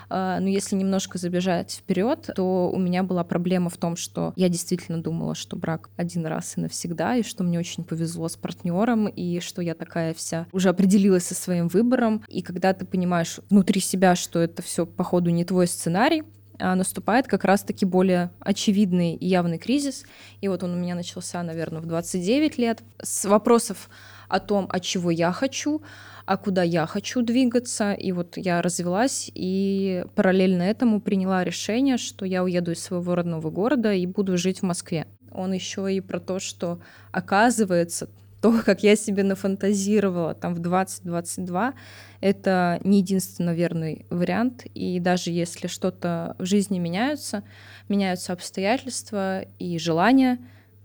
А, 0.09 0.39
но 0.39 0.47
если 0.47 0.75
немножко 0.75 1.17
забежать 1.17 1.81
вперед, 1.83 2.29
то 2.35 2.69
у 2.71 2.79
меня 2.79 3.03
была 3.03 3.23
проблема 3.23 3.69
в 3.69 3.77
том, 3.77 3.95
что 3.95 4.33
я 4.35 4.49
действительно 4.49 5.01
думала, 5.01 5.35
что 5.35 5.55
брак 5.55 5.89
один 5.97 6.25
раз 6.25 6.57
и 6.57 6.61
навсегда, 6.61 7.15
и 7.15 7.23
что 7.23 7.43
мне 7.43 7.59
очень 7.59 7.83
повезло 7.83 8.27
с 8.27 8.35
партнером, 8.35 9.07
и 9.07 9.39
что 9.39 9.61
я 9.61 9.75
такая 9.75 10.13
вся 10.13 10.47
уже 10.51 10.69
определилась 10.69 11.25
со 11.25 11.35
своим 11.35 11.67
выбором. 11.67 12.23
И 12.27 12.41
когда 12.41 12.73
ты 12.73 12.85
понимаешь 12.85 13.39
внутри 13.49 13.81
себя, 13.81 14.15
что 14.15 14.39
это 14.39 14.61
все 14.61 14.85
походу 14.85 15.29
не 15.29 15.45
твой 15.45 15.67
сценарий, 15.67 16.23
а 16.59 16.75
наступает 16.75 17.27
как 17.27 17.43
раз-таки 17.43 17.85
более 17.85 18.31
очевидный 18.39 19.15
и 19.15 19.27
явный 19.27 19.57
кризис. 19.57 20.05
И 20.41 20.47
вот 20.47 20.63
он 20.63 20.73
у 20.73 20.77
меня 20.77 20.95
начался, 20.95 21.43
наверное, 21.43 21.81
в 21.81 21.85
29 21.85 22.57
лет. 22.57 22.81
С 23.01 23.25
вопросов 23.25 23.89
о 24.27 24.39
том, 24.39 24.67
от 24.69 24.83
чего 24.83 25.11
я 25.11 25.31
хочу, 25.31 25.81
а 26.25 26.37
куда 26.37 26.63
я 26.63 26.85
хочу 26.85 27.21
двигаться. 27.21 27.93
И 27.93 28.11
вот 28.11 28.37
я 28.37 28.61
развелась 28.61 29.31
и 29.33 30.05
параллельно 30.15 30.63
этому 30.63 31.01
приняла 31.01 31.43
решение, 31.43 31.97
что 31.97 32.25
я 32.25 32.43
уеду 32.43 32.71
из 32.71 32.81
своего 32.81 33.15
родного 33.15 33.49
города 33.49 33.93
и 33.93 34.05
буду 34.05 34.37
жить 34.37 34.59
в 34.59 34.63
Москве. 34.63 35.07
Он 35.31 35.53
еще 35.53 35.93
и 35.93 35.99
про 36.01 36.19
то, 36.19 36.39
что 36.39 36.79
оказывается 37.11 38.09
то, 38.45 38.61
как 38.63 38.83
я 38.83 38.95
себе 38.95 39.23
нафантазировала 39.23 40.35
там 40.35 40.53
в 40.53 40.59
2022, 40.59 41.73
это 42.21 42.79
не 42.83 42.99
единственно 42.99 43.55
верный 43.55 44.05
вариант. 44.11 44.67
И 44.75 44.99
даже 44.99 45.31
если 45.31 45.65
что-то 45.65 46.35
в 46.37 46.45
жизни 46.45 46.77
меняются, 46.77 47.43
меняются 47.89 48.33
обстоятельства 48.33 49.41
и 49.57 49.79
желания, 49.79 50.37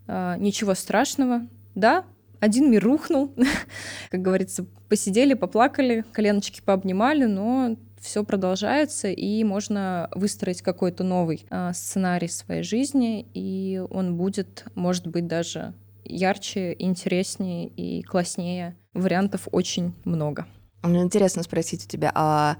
а, 0.07 0.39
ничего 0.39 0.75
страшного. 0.75 1.47
Да, 1.75 2.05
один 2.41 2.71
мир 2.71 2.83
рухнул, 2.83 3.35
как 4.11 4.23
говорится, 4.23 4.67
посидели, 4.89 5.35
поплакали, 5.35 6.05
коленочки 6.13 6.61
пообнимали, 6.61 7.25
но 7.25 7.77
все 8.01 8.25
продолжается, 8.25 9.09
и 9.09 9.45
можно 9.45 10.09
выстроить 10.15 10.63
какой-то 10.63 11.05
новый 11.05 11.47
э, 11.51 11.73
сценарий 11.75 12.29
своей 12.29 12.63
жизни, 12.63 13.27
и 13.35 13.83
он 13.91 14.17
будет, 14.17 14.65
может 14.75 15.07
быть, 15.07 15.27
даже 15.27 15.75
ярче, 16.05 16.75
интереснее 16.79 17.69
и 17.69 18.03
класснее. 18.03 18.77
Вариантов 18.95 19.49
очень 19.53 19.95
много. 20.05 20.47
Мне 20.83 21.03
интересно 21.03 21.43
спросить 21.43 21.85
у 21.85 21.89
тебя, 21.89 22.11
а 22.15 22.57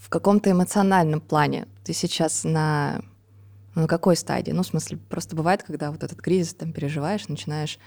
в 0.00 0.08
каком-то 0.08 0.50
эмоциональном 0.50 1.20
плане 1.20 1.68
ты 1.84 1.92
сейчас 1.92 2.44
на, 2.44 3.02
на 3.74 3.86
какой 3.86 4.16
стадии? 4.16 4.52
Ну, 4.52 4.62
в 4.62 4.66
смысле, 4.66 4.96
просто 4.96 5.36
бывает, 5.36 5.62
когда 5.62 5.90
вот 5.90 6.02
этот 6.02 6.20
кризис 6.20 6.54
там 6.54 6.72
переживаешь, 6.72 7.28
начинаешь 7.28 7.78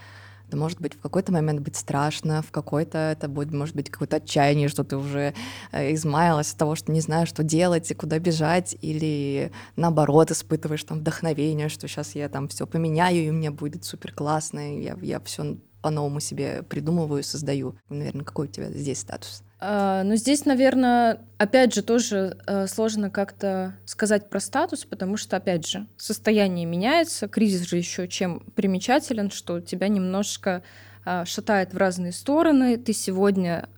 это 0.48 0.58
может 0.58 0.80
быть 0.80 0.94
в 0.94 1.00
какой-то 1.00 1.32
момент 1.32 1.62
быть 1.62 1.76
страшно, 1.76 2.42
в 2.42 2.52
какой-то 2.52 2.98
это 2.98 3.28
будет, 3.28 3.54
может 3.54 3.76
быть, 3.76 3.90
какое-то 3.90 4.18
отчаяние, 4.18 4.68
что 4.68 4.84
ты 4.84 4.98
уже 4.98 5.34
э, 5.72 5.94
измаялась 5.94 6.52
от 6.52 6.58
того, 6.58 6.76
что 6.76 6.92
не 6.92 7.02
знаешь, 7.02 7.30
что 7.30 7.44
делать 7.44 7.90
и 7.90 7.96
куда 7.96 8.20
бежать, 8.20 8.78
или 8.82 9.52
наоборот 9.76 10.32
испытываешь 10.32 10.84
там 10.84 11.00
вдохновение, 11.00 11.70
что 11.70 11.88
сейчас 11.88 12.16
я 12.16 12.30
там 12.30 12.48
все 12.48 12.68
поменяю, 12.68 13.28
и 13.28 13.32
мне 13.32 13.52
будет 13.52 13.86
супер 13.86 14.14
классно, 14.14 14.78
и 14.78 14.84
я, 14.84 14.98
я 15.02 15.20
все 15.22 15.58
по-новому 15.86 16.20
себе 16.20 16.64
придумываю, 16.64 17.24
создаю. 17.24 17.76
Наверное, 17.90 18.26
какой 18.26 18.48
у 18.48 18.50
тебя 18.50 18.72
здесь 18.72 19.02
статус? 19.02 19.44
А, 19.60 20.02
ну, 20.02 20.16
здесь, 20.16 20.44
наверное, 20.46 21.22
опять 21.38 21.76
же, 21.76 21.84
тоже 21.84 22.40
э, 22.48 22.66
сложно 22.66 23.12
как-то 23.12 23.76
сказать 23.86 24.28
про 24.28 24.40
статус, 24.40 24.84
потому 24.84 25.16
что, 25.16 25.38
опять 25.38 25.68
же, 25.68 25.86
состояние 25.96 26.66
меняется, 26.66 27.28
кризис 27.28 27.68
же 27.68 27.78
еще 27.78 28.08
чем 28.08 28.40
примечателен, 28.56 29.30
что 29.30 29.62
тебя 29.62 29.88
немножко 29.88 30.64
а, 31.06 31.24
шатает 31.24 31.76
в 31.76 31.78
разные 31.78 32.14
стороны, 32.14 32.78
ты 32.78 32.92
сегодня 32.92 33.70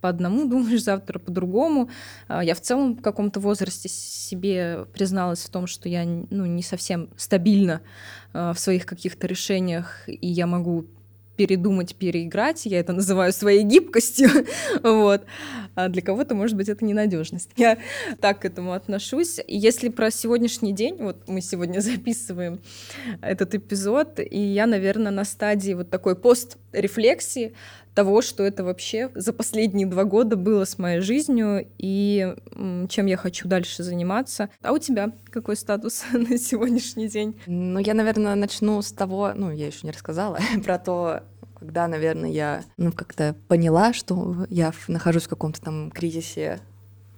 по 0.00 0.08
одному 0.08 0.44
думаешь, 0.48 0.84
завтра 0.84 1.18
по-другому. 1.18 1.90
А, 2.28 2.44
я 2.44 2.54
в 2.54 2.60
целом 2.60 2.94
в 2.94 3.02
каком-то 3.02 3.40
возрасте 3.40 3.88
себе 3.88 4.86
призналась 4.92 5.40
в 5.40 5.50
том, 5.50 5.66
что 5.66 5.88
я 5.88 6.04
ну, 6.04 6.46
не 6.46 6.62
совсем 6.62 7.08
стабильна 7.16 7.80
в 8.32 8.54
своих 8.54 8.86
каких-то 8.86 9.26
решениях, 9.26 10.04
и 10.06 10.28
я 10.28 10.46
могу 10.46 10.86
передумать, 11.36 11.94
переиграть. 11.94 12.66
Я 12.66 12.80
это 12.80 12.92
называю 12.92 13.32
своей 13.32 13.62
гибкостью. 13.62 14.28
вот. 14.82 15.24
А 15.74 15.88
для 15.88 16.02
кого-то, 16.02 16.34
может 16.34 16.56
быть, 16.56 16.68
это 16.68 16.84
ненадежность. 16.84 17.50
Я 17.56 17.78
так 18.20 18.40
к 18.40 18.44
этому 18.44 18.72
отношусь. 18.72 19.40
Если 19.46 19.88
про 19.90 20.10
сегодняшний 20.10 20.72
день, 20.72 20.96
вот 20.98 21.28
мы 21.28 21.40
сегодня 21.40 21.80
записываем 21.80 22.60
этот 23.20 23.54
эпизод, 23.54 24.18
и 24.18 24.38
я, 24.38 24.66
наверное, 24.66 25.12
на 25.12 25.24
стадии 25.24 25.74
вот 25.74 25.90
такой 25.90 26.16
пост-рефлексии 26.16 27.54
того, 27.96 28.20
что 28.20 28.44
это 28.44 28.62
вообще 28.62 29.10
за 29.14 29.32
последние 29.32 29.86
два 29.86 30.04
года 30.04 30.36
было 30.36 30.64
с 30.66 30.78
моей 30.78 31.00
жизнью 31.00 31.66
и 31.78 32.36
чем 32.90 33.06
я 33.06 33.16
хочу 33.16 33.48
дальше 33.48 33.82
заниматься. 33.82 34.50
А 34.62 34.72
у 34.72 34.78
тебя 34.78 35.12
какой 35.30 35.56
статус 35.56 36.04
на 36.12 36.36
сегодняшний 36.38 37.08
день? 37.08 37.40
Ну, 37.46 37.80
я, 37.80 37.94
наверное, 37.94 38.34
начну 38.34 38.80
с 38.82 38.92
того, 38.92 39.32
ну, 39.34 39.50
я 39.50 39.66
еще 39.66 39.80
не 39.84 39.92
рассказала, 39.92 40.38
про 40.64 40.78
то, 40.78 41.22
когда, 41.58 41.88
наверное, 41.88 42.30
я 42.30 42.64
ну, 42.76 42.92
как-то 42.92 43.34
поняла, 43.48 43.94
что 43.94 44.46
я 44.50 44.72
нахожусь 44.88 45.24
в 45.24 45.28
каком-то 45.28 45.62
там 45.62 45.90
кризисе 45.90 46.60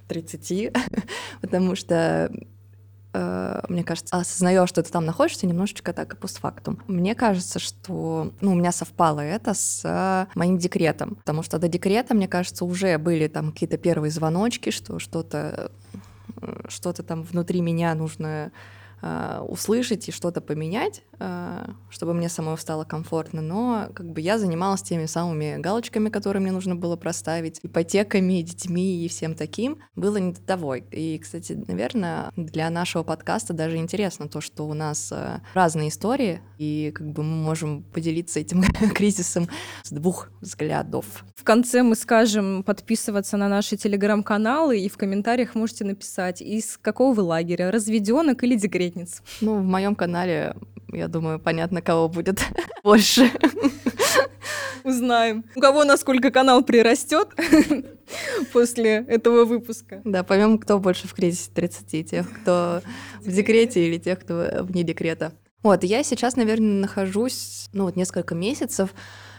30, 0.07 0.73
потому 1.41 1.75
что 1.75 2.31
э, 3.19 3.61
мне 3.69 3.85
кажется, 3.85 4.17
осознаешь, 4.17 4.69
что 4.69 4.83
ты 4.83 4.91
там 4.91 5.05
находишься, 5.05 5.47
немножечко 5.47 5.93
так 5.93 6.15
и 6.15 6.17
постфактум. 6.17 6.81
Мне 6.87 7.15
кажется, 7.15 7.59
что 7.59 8.33
ну, 8.41 8.53
у 8.53 8.55
меня 8.55 8.73
совпало 8.73 9.21
это 9.21 9.55
с 9.55 9.83
э, 9.85 10.27
моим 10.35 10.59
декретом, 10.59 11.17
потому 11.17 11.43
что 11.43 11.59
до 11.59 11.69
декрета, 11.69 12.15
мне 12.15 12.29
кажется, 12.29 12.65
уже 12.65 12.99
были 12.99 13.29
там 13.29 13.53
какие-то 13.53 13.79
первые 13.79 14.11
звоночки, 14.11 14.71
что 14.71 14.99
что-то 14.99 15.71
э, 16.43 16.67
что-то 16.69 17.03
там 17.03 17.23
внутри 17.23 17.61
меня 17.61 17.95
нужно 17.95 18.53
э, 19.03 19.45
услышать 19.49 20.09
и 20.09 20.13
что-то 20.13 20.41
поменять, 20.41 21.03
чтобы 21.91 22.15
мне 22.15 22.29
самой 22.29 22.57
стало 22.59 22.85
комфортно, 22.85 23.43
но 23.43 23.89
как 23.95 24.11
бы 24.11 24.21
я 24.21 24.39
занималась 24.39 24.83
теми 24.83 25.07
самыми 25.07 25.57
галочками, 25.59 26.09
которые 26.09 26.43
мне 26.43 26.53
нужно 26.53 26.77
было 26.77 26.97
проставить, 26.97 27.61
ипотеками, 27.63 28.43
детьми 28.43 29.05
и 29.05 29.09
всем 29.09 29.35
таким. 29.35 29.79
Было 29.97 30.19
не 30.19 30.33
до 30.33 30.41
того. 30.41 30.77
И, 30.77 31.19
кстати, 31.19 31.53
наверное, 31.67 32.31
для 32.37 32.71
нашего 32.71 33.03
подкаста 33.03 33.53
даже 33.53 33.77
интересно 33.77 34.29
то, 34.29 34.41
что 34.41 34.67
у 34.67 34.75
нас 34.75 35.11
э, 35.13 35.41
разные 35.55 35.89
истории, 35.89 36.41
и 36.59 36.93
как 36.95 37.09
бы 37.11 37.23
мы 37.23 37.37
можем 37.37 37.83
поделиться 37.83 38.41
этим 38.41 38.63
кризисом 38.95 39.49
с 39.83 39.91
двух 39.91 40.31
взглядов. 40.41 41.25
В 41.35 41.45
конце 41.45 41.83
мы 41.83 41.95
скажем 41.95 42.63
подписываться 42.63 43.37
на 43.37 43.49
наши 43.49 43.77
телеграм-каналы, 43.77 44.79
и 44.79 44.89
в 44.89 44.97
комментариях 44.97 45.55
можете 45.55 45.85
написать, 45.85 46.41
из 46.43 46.79
какого 46.79 47.15
вы 47.15 47.23
лагеря, 47.23 47.71
разведенок 47.71 48.45
или 48.45 48.57
декретниц. 48.57 49.23
Ну, 49.41 49.57
в 49.57 49.65
моем 49.65 49.95
канале, 49.95 50.55
я 50.93 51.08
думаю, 51.09 51.39
понятно, 51.39 51.83
кого 51.83 52.09
будет 52.09 52.41
больше. 52.85 53.31
Узнаем. 54.85 55.45
У 55.55 55.61
кого 55.61 55.85
насколько 55.85 56.31
канал 56.31 56.63
прирастет 56.63 57.29
после 58.53 59.05
этого 59.09 59.45
выпуска. 59.45 60.01
Да, 60.05 60.23
поймем, 60.23 60.59
кто 60.59 60.79
больше 60.79 61.09
в 61.09 61.15
кризисе 61.15 61.51
30, 61.55 62.11
тех, 62.11 62.41
кто 62.41 62.81
в 63.21 63.31
декрете 63.31 63.87
или 63.87 63.99
тех, 63.99 64.21
кто 64.21 64.47
вне 64.63 64.85
декрета. 64.85 65.33
Вот, 65.69 65.85
я 65.85 66.03
сейчас, 66.03 66.37
наверное, 66.37 66.81
нахожусь, 66.81 67.69
ну 67.75 67.85
вот 67.85 67.95
несколько 67.95 68.35
месяцев 68.35 68.95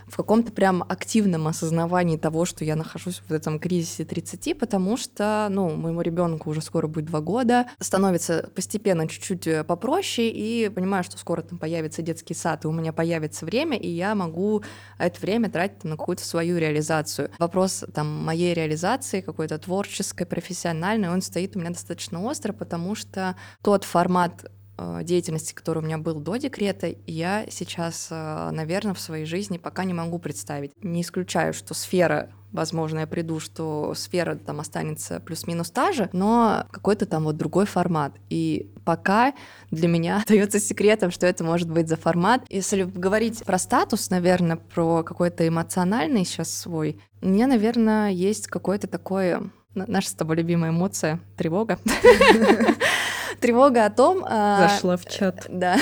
в 0.05 0.15
каком-то 0.15 0.51
прям 0.51 0.83
активном 0.83 1.47
осознавании 1.47 2.17
того, 2.17 2.45
что 2.45 2.63
я 2.63 2.75
нахожусь 2.75 3.23
в 3.27 3.33
этом 3.33 3.59
кризисе 3.59 4.05
30, 4.05 4.59
потому 4.59 4.95
что, 4.95 5.47
ну, 5.49 5.69
моему 5.75 6.01
ребенку 6.01 6.51
уже 6.51 6.61
скоро 6.61 6.85
будет 6.85 7.05
два 7.05 7.21
года, 7.21 7.65
становится 7.79 8.47
постепенно 8.53 9.07
чуть-чуть 9.07 9.47
э, 9.47 9.63
попроще, 9.63 10.29
и 10.29 10.69
понимаю, 10.69 11.03
что 11.03 11.17
скоро 11.17 11.41
там 11.41 11.57
появится 11.57 12.03
детский 12.03 12.35
сад, 12.35 12.63
и 12.63 12.67
у 12.67 12.71
меня 12.71 12.93
появится 12.93 13.47
время, 13.47 13.75
и 13.75 13.87
я 13.87 14.13
могу 14.13 14.61
это 14.99 15.19
время 15.21 15.49
тратить 15.49 15.83
на 15.83 15.97
какую-то 15.97 16.23
свою 16.23 16.59
реализацию. 16.59 17.31
Вопрос 17.39 17.85
там 17.91 18.05
моей 18.23 18.53
реализации, 18.53 19.21
какой-то 19.21 19.57
творческой, 19.57 20.25
профессиональной, 20.25 21.09
он 21.09 21.23
стоит 21.23 21.55
у 21.55 21.59
меня 21.59 21.71
достаточно 21.71 22.21
остро, 22.21 22.53
потому 22.53 22.93
что 22.93 23.35
тот 23.63 23.83
формат 23.83 24.45
деятельности, 25.03 25.53
который 25.53 25.79
у 25.79 25.85
меня 25.85 25.97
был 25.97 26.19
до 26.19 26.37
декрета, 26.37 26.93
я 27.05 27.45
сейчас, 27.49 28.07
э, 28.11 28.49
наверное, 28.51 28.93
в 28.93 28.99
своей 28.99 29.25
жизни 29.25 29.57
пока 29.57 29.83
не 29.83 29.93
могу 29.93 30.19
представить. 30.19 30.71
Не 30.83 31.01
исключаю, 31.01 31.53
что 31.53 31.73
сфера 31.73 32.29
возможно, 32.51 32.99
я 32.99 33.07
приду, 33.07 33.39
что 33.39 33.93
сфера 33.95 34.35
там 34.35 34.59
останется 34.59 35.19
плюс-минус 35.19 35.71
та 35.71 35.91
же, 35.91 36.09
но 36.13 36.65
какой-то 36.71 37.05
там 37.05 37.25
вот 37.25 37.37
другой 37.37 37.65
формат. 37.65 38.13
И 38.29 38.71
пока 38.85 39.33
для 39.71 39.87
меня 39.87 40.17
остается 40.25 40.59
секретом, 40.59 41.11
что 41.11 41.27
это 41.27 41.43
может 41.43 41.69
быть 41.69 41.87
за 41.87 41.95
формат. 41.95 42.43
Если 42.49 42.83
говорить 42.83 43.43
про 43.43 43.57
статус, 43.57 44.09
наверное, 44.09 44.57
про 44.57 45.03
какой-то 45.03 45.47
эмоциональный 45.47 46.25
сейчас 46.25 46.51
свой, 46.51 46.99
у 47.21 47.27
меня, 47.27 47.47
наверное, 47.47 48.09
есть 48.11 48.47
какое-то 48.47 48.87
такое 48.87 49.51
наша 49.75 50.09
с 50.09 50.13
тобой 50.13 50.37
любимая 50.37 50.71
эмоция— 50.71 51.19
тревога. 51.37 51.79
Тревога 53.39 53.85
о 53.85 53.89
том... 53.89 54.25
А, 54.27 54.67
Зашла 54.67 54.97
в 54.97 55.05
чат. 55.05 55.45
Да. 55.49 55.77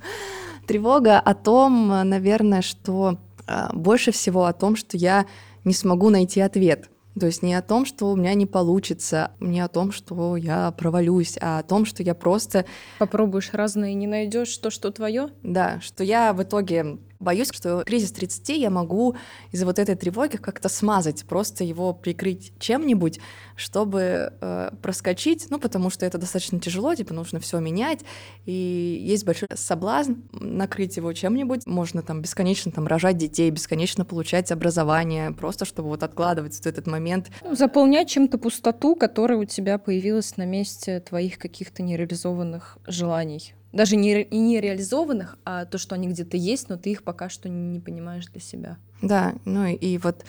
Тревога 0.66 1.18
о 1.18 1.34
том, 1.34 1.88
наверное, 2.08 2.62
что 2.62 3.18
а, 3.46 3.70
больше 3.72 4.12
всего 4.12 4.44
о 4.44 4.52
том, 4.52 4.76
что 4.76 4.96
я 4.96 5.26
не 5.64 5.74
смогу 5.74 6.10
найти 6.10 6.40
ответ. 6.40 6.90
То 7.18 7.26
есть 7.26 7.42
не 7.42 7.54
о 7.54 7.62
том, 7.62 7.84
что 7.84 8.10
у 8.10 8.16
меня 8.16 8.34
не 8.34 8.46
получится, 8.46 9.32
не 9.40 9.60
о 9.60 9.68
том, 9.68 9.90
что 9.90 10.36
я 10.36 10.70
провалюсь, 10.72 11.36
а 11.40 11.58
о 11.58 11.62
том, 11.62 11.84
что 11.84 12.02
я 12.02 12.14
просто... 12.14 12.64
Попробуешь 12.98 13.50
разное 13.52 13.90
и 13.90 13.94
не 13.94 14.06
найдешь 14.06 14.56
то, 14.58 14.70
что 14.70 14.90
твое? 14.90 15.30
Да, 15.42 15.80
что 15.80 16.04
я 16.04 16.32
в 16.32 16.42
итоге 16.42 16.98
Боюсь, 17.20 17.50
что 17.52 17.82
кризис 17.84 18.12
30 18.12 18.48
я 18.50 18.70
могу 18.70 19.16
из-за 19.50 19.66
вот 19.66 19.78
этой 19.78 19.96
тревоги 19.96 20.36
как-то 20.36 20.68
смазать, 20.68 21.24
просто 21.24 21.64
его 21.64 21.92
прикрыть 21.92 22.52
чем-нибудь, 22.60 23.18
чтобы 23.56 24.32
э, 24.40 24.70
проскочить, 24.80 25.48
ну, 25.50 25.58
потому 25.58 25.90
что 25.90 26.06
это 26.06 26.18
достаточно 26.18 26.60
тяжело, 26.60 26.94
типа 26.94 27.12
нужно 27.12 27.40
все 27.40 27.58
менять, 27.58 28.00
и 28.44 29.02
есть 29.02 29.24
большой 29.24 29.48
соблазн 29.54 30.14
накрыть 30.32 30.96
его 30.96 31.12
чем-нибудь. 31.12 31.66
Можно 31.66 32.02
там 32.02 32.22
бесконечно 32.22 32.70
там 32.70 32.86
рожать 32.86 33.16
детей, 33.16 33.50
бесконечно 33.50 34.04
получать 34.04 34.52
образование, 34.52 35.32
просто 35.32 35.64
чтобы 35.64 35.88
вот 35.88 36.04
откладывать 36.04 36.56
вот 36.56 36.66
этот 36.66 36.86
момент. 36.86 37.30
Ну, 37.42 37.56
заполнять 37.56 38.08
чем-то 38.08 38.38
пустоту, 38.38 38.94
которая 38.94 39.38
у 39.38 39.44
тебя 39.44 39.78
появилась 39.78 40.36
на 40.36 40.46
месте 40.46 41.00
твоих 41.00 41.38
каких-то 41.38 41.82
нереализованных 41.82 42.78
желаний 42.86 43.54
даже 43.72 43.96
не, 43.96 44.22
и 44.22 44.38
не 44.38 44.60
реализованных, 44.60 45.36
а 45.44 45.64
то, 45.64 45.78
что 45.78 45.94
они 45.94 46.08
где-то 46.08 46.36
есть, 46.36 46.68
но 46.68 46.76
ты 46.76 46.90
их 46.90 47.02
пока 47.02 47.28
что 47.28 47.48
не 47.48 47.80
понимаешь 47.80 48.26
для 48.26 48.40
себя. 48.40 48.78
Да, 49.02 49.34
ну 49.44 49.66
и, 49.66 49.98
вот 49.98 50.24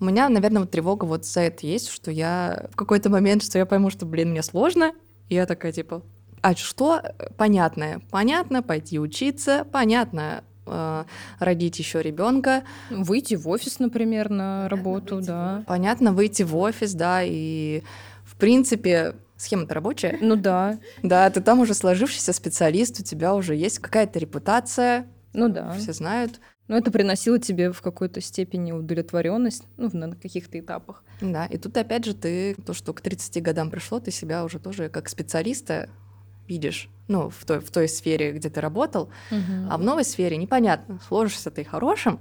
у 0.00 0.04
меня, 0.04 0.28
наверное, 0.28 0.60
вот 0.60 0.70
тревога 0.70 1.04
вот 1.04 1.24
за 1.24 1.40
это 1.40 1.66
есть, 1.66 1.88
что 1.88 2.10
я 2.10 2.68
в 2.72 2.76
какой-то 2.76 3.10
момент, 3.10 3.42
что 3.42 3.58
я 3.58 3.66
пойму, 3.66 3.90
что, 3.90 4.06
блин, 4.06 4.30
мне 4.30 4.42
сложно, 4.42 4.92
и 5.28 5.34
я 5.34 5.46
такая, 5.46 5.72
типа, 5.72 6.02
а 6.42 6.54
что? 6.54 7.02
Понятное. 7.36 8.00
Понятно, 8.10 8.62
пойти 8.62 8.98
учиться, 8.98 9.66
понятно, 9.72 10.44
э, 10.66 11.04
родить 11.40 11.78
еще 11.78 12.02
ребенка. 12.02 12.62
Выйти 12.90 13.34
в 13.34 13.48
офис, 13.48 13.78
например, 13.78 14.30
на 14.30 14.68
работу, 14.68 15.20
да. 15.20 15.64
Понятно, 15.66 16.12
выйти 16.12 16.44
в 16.44 16.56
офис, 16.56 16.94
да, 16.94 17.22
и 17.24 17.82
в 18.24 18.36
принципе 18.36 19.16
Схема-то 19.36 19.74
рабочая. 19.74 20.18
Ну 20.20 20.36
да. 20.36 20.78
Да, 21.02 21.28
ты 21.30 21.40
там 21.40 21.60
уже 21.60 21.74
сложившийся 21.74 22.32
специалист, 22.32 22.98
у 23.00 23.02
тебя 23.02 23.34
уже 23.34 23.54
есть 23.54 23.78
какая-то 23.78 24.18
репутация. 24.18 25.06
Ну 25.32 25.48
да. 25.48 25.72
Все 25.72 25.92
знают. 25.92 26.40
Но 26.68 26.76
это 26.76 26.90
приносило 26.90 27.38
тебе 27.38 27.70
в 27.70 27.80
какой-то 27.80 28.20
степени 28.20 28.72
удовлетворенность, 28.72 29.64
ну, 29.76 29.88
на 29.92 30.16
каких-то 30.16 30.58
этапах. 30.58 31.04
Да, 31.20 31.46
и 31.46 31.58
тут 31.58 31.76
опять 31.76 32.04
же 32.04 32.14
ты, 32.14 32.54
то, 32.54 32.72
что 32.72 32.92
к 32.92 33.00
30 33.00 33.42
годам 33.42 33.70
пришло, 33.70 34.00
ты 34.00 34.10
себя 34.10 34.44
уже 34.44 34.58
тоже 34.58 34.88
как 34.88 35.08
специалиста 35.08 35.88
видишь, 36.48 36.88
ну, 37.08 37.30
в 37.30 37.44
той, 37.44 37.60
в 37.60 37.70
той 37.70 37.88
сфере, 37.88 38.32
где 38.32 38.50
ты 38.50 38.60
работал, 38.60 39.10
угу. 39.30 39.68
а 39.70 39.78
в 39.78 39.82
новой 39.82 40.04
сфере 40.04 40.36
непонятно, 40.36 41.00
сложишься 41.06 41.50
ты 41.50 41.64
хорошим 41.64 42.18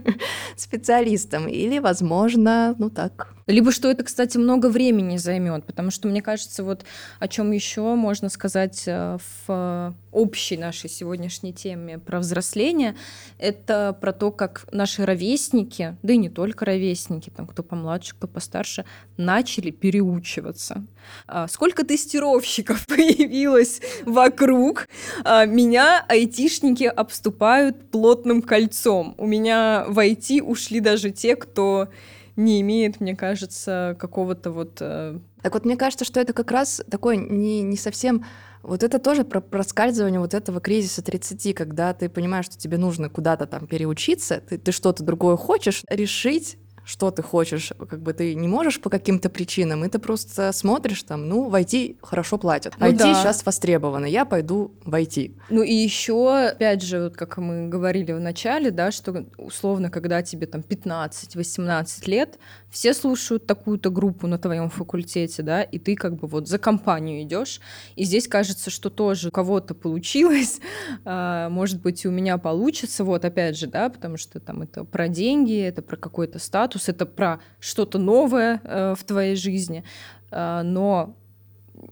специалистом 0.56 1.48
или, 1.48 1.78
возможно, 1.78 2.74
ну 2.78 2.90
так. 2.90 3.34
Либо 3.46 3.72
что 3.72 3.90
это, 3.90 4.04
кстати, 4.04 4.38
много 4.38 4.68
времени 4.68 5.16
займет, 5.16 5.66
потому 5.66 5.90
что 5.90 6.08
мне 6.08 6.22
кажется, 6.22 6.62
вот 6.62 6.84
о 7.18 7.28
чем 7.28 7.50
еще 7.50 7.94
можно 7.94 8.28
сказать 8.28 8.84
э, 8.86 9.18
в 9.46 9.94
общей 10.12 10.56
нашей 10.56 10.88
сегодняшней 10.88 11.52
теме 11.52 11.98
про 11.98 12.20
взросление, 12.20 12.94
это 13.38 13.96
про 14.00 14.12
то, 14.12 14.30
как 14.30 14.66
наши 14.70 15.04
ровесники, 15.04 15.96
да 16.02 16.12
и 16.12 16.18
не 16.18 16.28
только 16.28 16.64
ровесники, 16.64 17.30
там 17.30 17.46
кто 17.46 17.62
помладше, 17.62 18.14
кто 18.14 18.28
постарше, 18.28 18.84
начали 19.16 19.70
переучиваться. 19.70 20.86
А 21.26 21.48
сколько 21.48 21.84
тестировщиков 21.84 22.86
появилось 22.88 23.80
в 24.04 24.18
вокруг. 24.22 24.88
А, 25.24 25.46
меня 25.46 26.04
айтишники 26.08 26.84
обступают 26.84 27.90
плотным 27.90 28.42
кольцом. 28.42 29.14
У 29.18 29.26
меня 29.26 29.84
в 29.88 29.98
IT 29.98 30.42
ушли 30.42 30.80
даже 30.80 31.10
те, 31.10 31.36
кто 31.36 31.88
не 32.36 32.60
имеет, 32.60 33.00
мне 33.00 33.14
кажется, 33.14 33.96
какого-то 33.98 34.50
вот... 34.50 34.78
Э, 34.80 35.18
так 35.42 35.52
вот, 35.52 35.64
мне 35.64 35.76
кажется, 35.76 36.04
что 36.04 36.20
это 36.20 36.32
как 36.32 36.50
раз 36.50 36.82
такой 36.90 37.16
не, 37.16 37.62
не 37.62 37.76
совсем... 37.76 38.24
Вот 38.62 38.84
это 38.84 38.98
тоже 39.00 39.24
про 39.24 39.40
проскальзывание 39.40 40.20
вот 40.20 40.34
этого 40.34 40.60
кризиса 40.60 41.02
30, 41.02 41.54
когда 41.54 41.92
ты 41.92 42.08
понимаешь, 42.08 42.46
что 42.46 42.56
тебе 42.56 42.78
нужно 42.78 43.10
куда-то 43.10 43.46
там 43.46 43.66
переучиться, 43.66 44.40
ты, 44.48 44.56
ты 44.56 44.70
что-то 44.70 45.02
другое 45.02 45.36
хочешь 45.36 45.82
решить, 45.90 46.58
что 46.84 47.10
ты 47.10 47.22
хочешь, 47.22 47.72
как 47.88 48.00
бы 48.00 48.12
ты 48.12 48.34
не 48.34 48.48
можешь 48.48 48.80
по 48.80 48.90
каким-то 48.90 49.28
причинам, 49.30 49.84
и 49.84 49.88
ты 49.88 49.98
просто 49.98 50.52
смотришь 50.52 51.02
там, 51.02 51.28
ну, 51.28 51.48
в 51.48 51.54
IT 51.54 51.96
хорошо 52.02 52.38
платят. 52.38 52.74
Ну, 52.78 52.86
IT 52.86 52.96
да. 52.96 53.14
сейчас 53.14 53.44
востребовано, 53.44 54.06
я 54.06 54.24
пойду 54.24 54.72
в 54.84 54.94
IT. 54.94 55.36
Ну 55.50 55.62
и 55.62 55.72
еще, 55.72 56.48
опять 56.48 56.82
же, 56.82 57.04
вот 57.04 57.16
как 57.16 57.38
мы 57.38 57.68
говорили 57.68 58.12
в 58.12 58.20
начале, 58.20 58.70
да, 58.70 58.90
что 58.90 59.26
условно, 59.38 59.90
когда 59.90 60.22
тебе 60.22 60.46
там 60.46 60.60
15-18 60.60 62.10
лет, 62.10 62.38
все 62.72 62.94
слушают 62.94 63.46
такую-то 63.46 63.90
группу 63.90 64.26
на 64.26 64.38
твоем 64.38 64.70
факультете, 64.70 65.42
да, 65.42 65.62
и 65.62 65.78
ты 65.78 65.94
как 65.94 66.16
бы 66.16 66.26
вот 66.26 66.48
за 66.48 66.58
компанию 66.58 67.22
идешь. 67.22 67.60
И 67.96 68.04
здесь 68.04 68.26
кажется, 68.26 68.70
что 68.70 68.88
тоже 68.88 69.28
у 69.28 69.30
кого-то 69.30 69.74
получилось, 69.74 70.58
а, 71.04 71.50
может 71.50 71.82
быть, 71.82 72.04
и 72.04 72.08
у 72.08 72.10
меня 72.10 72.38
получится, 72.38 73.04
вот 73.04 73.26
опять 73.26 73.58
же, 73.58 73.66
да, 73.66 73.90
потому 73.90 74.16
что 74.16 74.40
там 74.40 74.62
это 74.62 74.84
про 74.84 75.08
деньги, 75.08 75.60
это 75.60 75.82
про 75.82 75.96
какой-то 75.96 76.38
статус, 76.38 76.88
это 76.88 77.04
про 77.04 77.40
что-то 77.60 77.98
новое 77.98 78.62
э, 78.64 78.94
в 78.98 79.04
твоей 79.04 79.36
жизни, 79.36 79.84
а, 80.30 80.62
но 80.62 81.14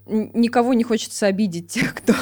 никого 0.06 0.72
не 0.72 0.82
хочется 0.82 1.26
обидеть 1.26 1.68
тех, 1.68 1.94
кто 1.96 2.14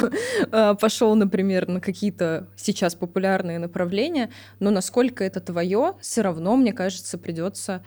э, 0.51 0.75
пошел, 0.75 1.15
например, 1.15 1.69
на 1.69 1.79
какие-то 1.79 2.49
сейчас 2.57 2.93
популярные 2.93 3.57
направления, 3.57 4.31
но 4.59 4.69
насколько 4.69 5.23
это 5.23 5.39
твое, 5.39 5.93
все 6.01 6.23
равно, 6.23 6.57
мне 6.57 6.73
кажется, 6.73 7.17
придется 7.17 7.83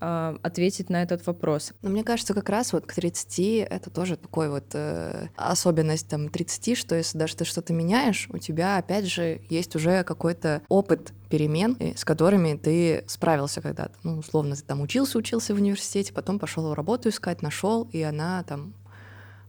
а, 0.00 0.36
ответить 0.42 0.90
на 0.90 1.02
этот 1.02 1.26
вопрос. 1.26 1.72
Но 1.82 1.90
мне 1.90 2.04
кажется, 2.04 2.34
как 2.34 2.48
раз 2.48 2.72
вот 2.72 2.86
к 2.86 2.94
30 2.94 3.66
это 3.68 3.90
тоже 3.90 4.16
такой 4.16 4.48
вот 4.48 4.66
э, 4.74 5.28
особенность 5.36 6.08
там 6.08 6.28
30, 6.28 6.76
что 6.76 6.94
если 6.94 7.18
даже 7.18 7.36
ты 7.36 7.44
что-то 7.44 7.72
меняешь, 7.72 8.28
у 8.32 8.38
тебя 8.38 8.78
опять 8.78 9.06
же 9.06 9.40
есть 9.50 9.74
уже 9.76 10.04
какой-то 10.04 10.62
опыт 10.68 11.12
перемен, 11.28 11.76
с 11.96 12.04
которыми 12.04 12.56
ты 12.56 13.04
справился 13.06 13.60
когда-то. 13.60 13.94
Ну, 14.02 14.18
условно, 14.18 14.56
ты 14.56 14.62
там 14.62 14.80
учился, 14.80 15.18
учился 15.18 15.54
в 15.54 15.58
университете, 15.58 16.12
потом 16.12 16.38
пошел 16.38 16.74
работу 16.74 17.08
искать, 17.08 17.42
нашел, 17.42 17.88
и 17.92 18.02
она 18.02 18.42
там 18.44 18.74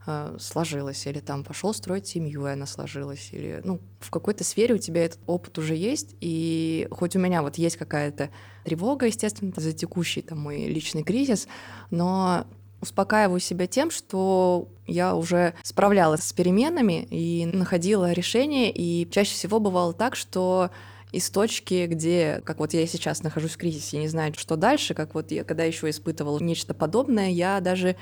э, 0.06 0.38
сложилась, 0.40 1.06
или 1.08 1.20
там 1.20 1.44
пошел 1.44 1.74
строить 1.74 2.08
семью, 2.08 2.48
и 2.48 2.52
она 2.52 2.66
сложилась, 2.66 3.30
или 3.32 3.62
ну 3.64 3.80
в 4.00 4.12
какой-то 4.12 4.44
сфере 4.44 4.76
у 4.76 4.78
тебя 4.78 5.06
этот 5.06 5.20
опыт 5.28 5.58
уже 5.58 5.76
есть, 5.76 6.16
и 6.22 6.88
хоть 6.92 7.16
у 7.16 7.20
меня 7.20 7.42
вот 7.42 7.58
есть 7.58 7.78
какая-то 7.78 8.30
тревога, 8.64 9.06
естественно, 9.08 9.54
за 9.56 9.74
текущий 9.74 10.22
там 10.22 10.40
мой 10.40 10.66
личный 10.66 11.04
кризис, 11.04 11.48
но 11.90 12.46
успокаиваю 12.82 13.40
себя 13.40 13.68
тем, 13.68 13.92
что 13.92 14.70
я 14.88 15.16
уже 15.16 15.54
справлялась 15.64 16.24
с 16.24 16.34
переменами 16.34 17.08
и 17.10 17.46
находила 17.46 18.12
решение, 18.12 18.72
и 18.72 19.10
чаще 19.10 19.34
всего 19.34 19.60
бывало 19.60 19.94
так, 19.94 20.16
что 20.16 20.72
из 21.12 21.30
точки, 21.30 21.88
где, 21.88 22.42
как 22.46 22.60
вот 22.60 22.74
я 22.74 22.86
сейчас 22.86 23.24
нахожусь 23.24 23.54
в 23.54 23.58
кризисе, 23.58 23.98
не 23.98 24.08
знаю, 24.08 24.34
что 24.38 24.56
дальше, 24.56 24.94
как 24.94 25.16
вот 25.16 25.32
я 25.32 25.44
когда 25.44 25.64
еще 25.64 25.90
испытывала 25.90 26.40
нечто 26.40 26.74
подобное, 26.74 27.30
я 27.30 27.60
даже 27.62 27.96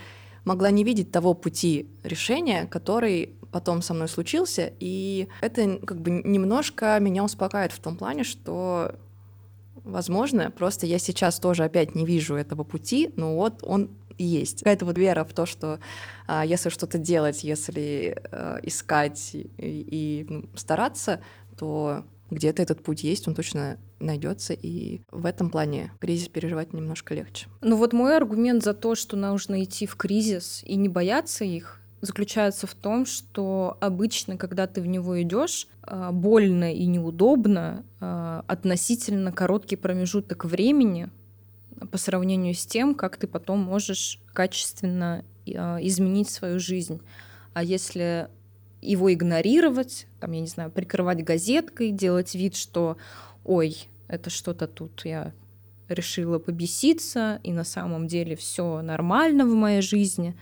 могла 0.47 0.71
не 0.71 0.83
видеть 0.83 1.12
того 1.12 1.33
пути 1.33 1.88
решения, 2.03 2.65
который 2.65 3.36
потом 3.51 3.81
со 3.81 3.93
мной 3.93 4.07
случился, 4.07 4.71
и 4.79 5.27
это 5.41 5.77
как 5.86 5.99
бы 6.01 6.10
немножко 6.10 6.97
меня 6.99 7.23
успокаивает 7.23 7.73
в 7.73 7.79
том 7.79 7.97
плане, 7.97 8.23
что 8.23 8.95
возможно, 9.83 10.51
просто 10.51 10.86
я 10.86 10.99
сейчас 10.99 11.39
тоже 11.39 11.63
опять 11.63 11.95
не 11.95 12.05
вижу 12.05 12.36
этого 12.36 12.63
пути, 12.63 13.12
но 13.15 13.36
вот 13.36 13.60
он 13.62 13.89
есть. 14.17 14.60
Какая-то 14.60 14.86
вот 14.86 14.97
вера 14.97 15.23
в 15.23 15.33
то, 15.33 15.45
что 15.45 15.79
а, 16.27 16.45
если 16.45 16.69
что-то 16.69 16.97
делать, 16.97 17.43
если 17.43 18.17
а, 18.31 18.57
искать 18.63 19.36
и, 19.36 19.49
и 19.57 20.25
ну, 20.29 20.45
стараться, 20.55 21.19
то 21.57 22.03
где-то 22.29 22.61
этот 22.61 22.83
путь 22.83 23.03
есть, 23.03 23.27
он 23.27 23.35
точно 23.35 23.77
найдется, 23.99 24.53
и 24.53 25.01
в 25.11 25.25
этом 25.25 25.49
плане 25.49 25.91
кризис 25.99 26.27
переживать 26.27 26.73
немножко 26.73 27.13
легче. 27.13 27.47
Ну 27.61 27.77
вот 27.77 27.93
мой 27.93 28.15
аргумент 28.15 28.63
за 28.63 28.73
то, 28.73 28.95
что 28.95 29.15
нужно 29.17 29.63
идти 29.63 29.85
в 29.85 29.95
кризис 29.95 30.63
и 30.65 30.75
не 30.75 30.89
бояться 30.89 31.45
их, 31.45 31.81
заключается 32.01 32.67
в 32.67 32.75
том, 32.75 33.05
что 33.05 33.77
обычно, 33.81 34.37
когда 34.37 34.67
ты 34.67 34.81
в 34.81 34.87
него 34.87 35.21
идешь, 35.21 35.67
а, 35.81 36.11
больно 36.11 36.73
и 36.73 36.85
неудобно 36.85 37.83
а, 37.99 38.43
относительно 38.47 39.31
короткий 39.31 39.75
промежуток 39.75 40.45
времени 40.45 41.09
по 41.91 41.97
сравнению 41.97 42.53
с 42.53 42.65
тем, 42.65 42.95
как 42.95 43.17
ты 43.17 43.27
потом 43.27 43.59
можешь 43.59 44.19
качественно 44.33 45.23
а, 45.55 45.77
изменить 45.81 46.29
свою 46.29 46.59
жизнь. 46.59 47.01
А 47.53 47.63
если 47.63 48.29
его 48.81 49.11
игнорировать, 49.11 50.07
там, 50.19 50.31
я 50.31 50.41
не 50.41 50.47
знаю, 50.47 50.71
прикрывать 50.71 51.23
газеткой, 51.23 51.91
делать 51.91 52.35
вид, 52.35 52.55
что 52.55 52.97
ой, 53.43 53.87
это 54.07 54.29
что-то 54.29 54.67
тут 54.67 55.01
я 55.05 55.33
решила 55.89 56.37
побеситься, 56.37 57.39
и 57.43 57.51
на 57.51 57.63
самом 57.63 58.07
деле 58.07 58.35
все 58.35 58.81
нормально 58.81 59.45
в 59.45 59.53
моей 59.53 59.81
жизни, 59.81 60.35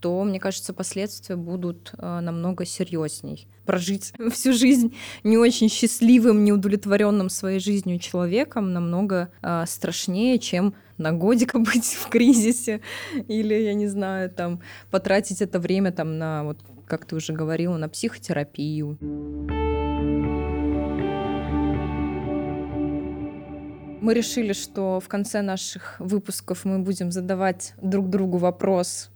то, 0.00 0.22
мне 0.22 0.38
кажется, 0.38 0.72
последствия 0.72 1.36
будут 1.36 1.92
э, 1.98 2.20
намного 2.20 2.64
серьезней. 2.64 3.48
Прожить 3.64 4.12
всю 4.32 4.52
жизнь 4.52 4.94
не 5.24 5.38
очень 5.38 5.68
счастливым, 5.68 6.44
неудовлетворенным 6.44 7.30
своей 7.30 7.58
жизнью 7.58 7.98
человеком 7.98 8.72
намного 8.72 9.30
э, 9.42 9.64
страшнее, 9.66 10.38
чем 10.38 10.74
на 10.98 11.12
годик 11.12 11.54
быть 11.58 11.94
в 11.94 12.08
кризисе 12.08 12.80
или, 13.28 13.54
я 13.54 13.74
не 13.74 13.86
знаю, 13.86 14.30
там 14.30 14.60
потратить 14.90 15.42
это 15.42 15.58
время 15.58 15.92
там 15.92 16.18
на, 16.18 16.44
вот, 16.44 16.58
как 16.88 17.04
ты 17.04 17.14
уже 17.16 17.32
говорила, 17.32 17.76
на 17.76 17.88
психотерапию. 17.88 18.98
Мы 24.00 24.14
решили, 24.14 24.52
что 24.52 25.00
в 25.00 25.08
конце 25.08 25.42
наших 25.42 25.96
выпусков 25.98 26.64
мы 26.64 26.78
будем 26.78 27.12
задавать 27.12 27.74
друг 27.82 28.08
другу 28.08 28.38
вопрос, 28.38 29.10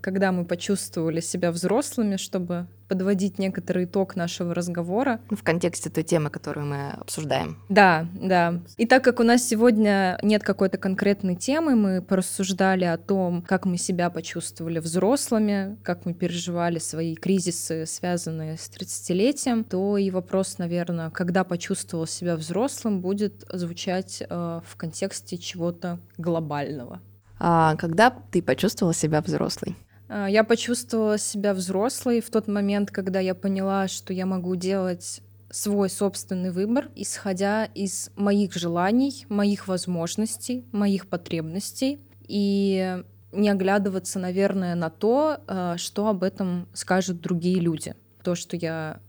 когда 0.00 0.32
мы 0.32 0.44
почувствовали 0.44 1.20
себя 1.20 1.52
взрослыми, 1.52 2.16
чтобы 2.16 2.66
подводить 2.90 3.38
некоторый 3.38 3.84
итог 3.84 4.16
нашего 4.16 4.52
разговора. 4.52 5.20
В 5.30 5.44
контексте 5.44 5.90
той 5.90 6.02
темы, 6.02 6.28
которую 6.28 6.66
мы 6.66 6.90
обсуждаем. 6.90 7.56
Да, 7.68 8.08
да. 8.12 8.60
И 8.78 8.84
так 8.86 9.04
как 9.04 9.20
у 9.20 9.22
нас 9.22 9.46
сегодня 9.46 10.18
нет 10.22 10.42
какой-то 10.42 10.76
конкретной 10.76 11.36
темы, 11.36 11.76
мы 11.76 12.02
порассуждали 12.02 12.84
о 12.84 12.98
том, 12.98 13.42
как 13.46 13.64
мы 13.64 13.78
себя 13.78 14.10
почувствовали 14.10 14.80
взрослыми, 14.80 15.78
как 15.84 16.04
мы 16.04 16.14
переживали 16.14 16.80
свои 16.80 17.14
кризисы, 17.14 17.86
связанные 17.86 18.56
с 18.56 18.68
30-летием, 18.68 19.62
то 19.62 19.96
и 19.96 20.10
вопрос, 20.10 20.58
наверное, 20.58 21.10
когда 21.10 21.44
почувствовал 21.44 22.08
себя 22.08 22.34
взрослым, 22.34 23.00
будет 23.00 23.44
звучать 23.52 24.20
э, 24.28 24.60
в 24.66 24.76
контексте 24.76 25.38
чего-то 25.38 26.00
глобального. 26.18 27.00
А 27.40 27.74
когда 27.76 28.10
ты 28.10 28.42
почувствовала 28.42 28.94
себя 28.94 29.22
взрослой? 29.22 29.74
А, 30.08 30.28
я 30.28 30.44
почувствовала 30.44 31.16
себя 31.16 31.54
взрослой 31.54 32.20
в 32.20 32.30
тот 32.30 32.46
момент, 32.46 32.90
когда 32.90 33.18
я 33.18 33.34
поняла, 33.34 33.88
что 33.88 34.12
я 34.12 34.26
могу 34.26 34.54
делать 34.56 35.22
свой 35.48 35.88
собственный 35.88 36.50
выбор, 36.50 36.90
исходя 36.94 37.64
из 37.64 38.10
моих 38.14 38.54
желаний, 38.54 39.24
моих 39.28 39.66
возможностей, 39.66 40.66
моих 40.70 41.08
потребностей, 41.08 41.98
и 42.28 43.02
не 43.32 43.48
оглядываться, 43.48 44.18
наверное, 44.18 44.74
на 44.74 44.90
то, 44.90 45.40
а, 45.46 45.78
что 45.78 46.08
об 46.08 46.22
этом 46.22 46.68
скажут 46.74 47.20
другие 47.20 47.58
люди. 47.58 47.94
То, 48.22 48.34
что 48.34 48.54
я 48.54 49.00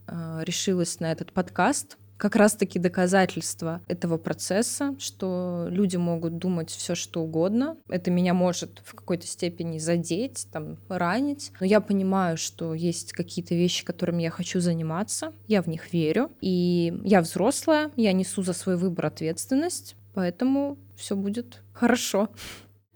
решилась 0.45 1.01
на 1.01 1.11
этот 1.11 1.33
подкаст, 1.33 1.97
как 2.21 2.35
раз-таки 2.35 2.77
доказательство 2.77 3.81
этого 3.87 4.19
процесса, 4.19 4.95
что 4.99 5.65
люди 5.71 5.97
могут 5.97 6.37
думать 6.37 6.69
все, 6.69 6.93
что 6.93 7.23
угодно. 7.23 7.77
Это 7.89 8.11
меня 8.11 8.35
может 8.35 8.79
в 8.85 8.93
какой-то 8.93 9.25
степени 9.25 9.79
задеть, 9.79 10.47
там, 10.51 10.77
ранить. 10.87 11.51
Но 11.59 11.65
я 11.65 11.81
понимаю, 11.81 12.37
что 12.37 12.75
есть 12.75 13.13
какие-то 13.13 13.55
вещи, 13.55 13.83
которыми 13.83 14.21
я 14.21 14.29
хочу 14.29 14.59
заниматься. 14.59 15.33
Я 15.47 15.63
в 15.63 15.67
них 15.67 15.91
верю. 15.93 16.29
И 16.41 16.93
я 17.03 17.21
взрослая, 17.21 17.89
я 17.95 18.13
несу 18.13 18.43
за 18.43 18.53
свой 18.53 18.77
выбор 18.77 19.07
ответственность. 19.07 19.95
Поэтому 20.13 20.77
все 20.95 21.15
будет 21.15 21.63
хорошо. 21.73 22.29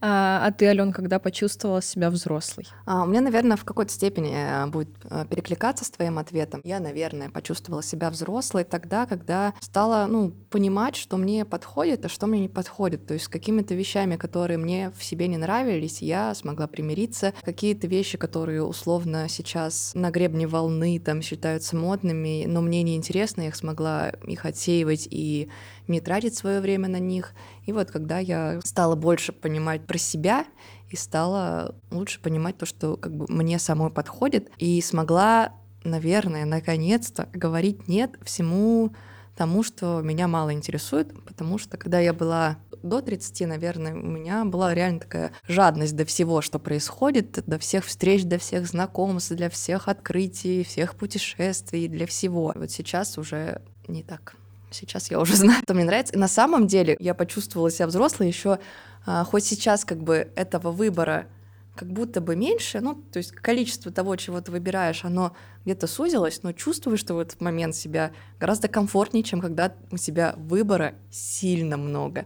А, 0.08 0.46
а 0.46 0.52
ты, 0.52 0.68
Ален, 0.68 0.92
когда 0.92 1.18
почувствовала 1.18 1.82
себя 1.82 2.12
взрослой? 2.12 2.68
А, 2.86 3.04
у 3.04 3.08
меня, 3.08 3.22
наверное, 3.22 3.58
в 3.58 3.66
какой-то 3.66 3.92
степени 3.92 4.36
э, 4.36 4.68
будет 4.68 4.90
э, 5.10 5.26
перекликаться 5.28 5.84
с 5.84 5.90
твоим 5.90 6.20
ответом. 6.20 6.62
Я, 6.64 6.80
наверное, 6.80 7.32
почувствовала 7.32 7.82
себя 7.82 8.12
взрослой 8.12 8.66
тогда, 8.66 9.08
когда 9.08 9.56
стала 9.62 10.06
ну, 10.06 10.30
понимать, 10.52 10.96
что 10.96 11.18
мне 11.18 11.44
подходит, 11.44 12.06
а 12.06 12.10
что 12.10 12.28
мне 12.28 12.42
не 12.42 12.50
подходит. 12.50 13.08
То 13.08 13.16
есть 13.16 13.26
с 13.26 13.30
какими-то 13.30 13.74
вещами, 13.74 14.16
которые 14.16 14.60
мне 14.60 14.92
в 14.96 15.04
себе 15.04 15.28
не 15.28 15.38
нравились, 15.38 16.04
я 16.04 16.36
смогла 16.36 16.68
примириться. 16.68 17.34
Какие-то 17.42 17.88
вещи, 17.88 18.20
которые 18.20 18.62
условно 18.62 19.28
сейчас 19.28 19.94
на 19.96 20.12
гребне 20.12 20.46
волны 20.46 21.00
там 21.00 21.24
считаются 21.24 21.76
модными, 21.76 22.46
но 22.46 22.62
мне 22.62 22.84
не 22.84 22.96
интересно, 22.96 23.42
я 23.42 23.48
их 23.48 23.56
смогла 23.56 24.10
их 24.28 24.46
отсеивать 24.46 25.08
и 25.10 25.50
не 25.88 26.00
тратить 26.00 26.36
свое 26.36 26.62
время 26.62 26.90
на 26.90 27.00
них. 27.00 27.34
И 27.66 27.72
вот 27.72 27.92
когда 27.92 28.20
я 28.20 28.60
стала 28.64 28.96
больше 28.96 29.32
понимать 29.32 29.86
про 29.86 29.98
себя 29.98 30.46
и 30.90 30.96
стала 30.96 31.76
лучше 31.92 32.22
понимать 32.22 32.58
то, 32.58 32.66
что 32.66 32.98
как 32.98 33.16
бы 33.16 33.26
мне 33.30 33.60
самой 33.60 33.90
подходит, 33.92 34.50
и 34.58 34.82
смогла, 34.82 35.54
наверное, 35.84 36.46
наконец-то 36.46 37.28
говорить 37.34 37.88
нет 37.88 38.16
всему 38.24 38.94
тому, 39.36 39.64
что 39.64 40.02
меня 40.02 40.28
мало 40.28 40.54
интересует, 40.54 41.14
потому 41.26 41.58
что 41.58 41.78
когда 41.78 42.00
я 42.00 42.14
была 42.14 42.58
до 42.84 43.02
30, 43.02 43.48
наверное, 43.48 43.94
у 43.94 44.06
меня 44.06 44.46
была 44.46 44.74
реально 44.74 45.00
такая 45.00 45.32
жадность 45.48 45.96
до 45.96 46.06
всего, 46.06 46.42
что 46.42 46.60
происходит, 46.60 47.44
до 47.46 47.58
всех 47.58 47.86
встреч, 47.86 48.24
до 48.24 48.38
всех 48.38 48.68
знакомств, 48.68 49.32
для 49.32 49.50
всех 49.50 49.88
открытий, 49.88 50.64
всех 50.64 50.96
путешествий, 50.96 51.88
для 51.88 52.06
всего. 52.06 52.54
Вот 52.56 52.72
сейчас 52.72 53.18
уже 53.18 53.62
не 53.88 54.04
так. 54.04 54.36
Сейчас 54.72 55.12
я 55.12 55.20
уже 55.20 55.36
знаю, 55.38 55.62
что 55.64 55.74
мне 55.74 55.86
нравится. 55.86 56.14
И 56.14 56.18
на 56.18 56.28
самом 56.28 56.68
деле 56.68 56.96
я 57.00 57.14
почувствовала 57.14 57.72
себя 57.72 57.88
взрослой 57.88 58.28
еще, 58.28 58.60
а, 59.06 59.24
хоть 59.24 59.46
сейчас 59.46 59.86
как 59.86 60.02
бы 60.02 60.32
этого 60.36 60.72
выбора 60.72 61.28
как 61.76 61.92
будто 61.92 62.22
бы 62.22 62.36
меньше, 62.36 62.80
ну, 62.80 62.96
то 62.96 63.18
есть 63.18 63.32
количество 63.32 63.92
того, 63.92 64.16
чего 64.16 64.40
ты 64.40 64.52
выбираешь, 64.52 65.04
оно 65.04 65.36
где-то 65.66 65.88
сузилось, 65.88 66.42
но 66.42 66.54
чувствуешь, 66.54 67.02
что 67.02 67.16
в 67.16 67.20
этот 67.20 67.42
момент 67.42 67.76
себя 67.76 68.14
гораздо 68.40 68.70
комфортнее, 68.70 69.24
чем 69.24 69.42
когда 69.42 69.74
у 69.92 69.98
тебя 69.98 70.36
выбора 70.38 70.96
сильно 71.12 71.76
много. 71.76 72.26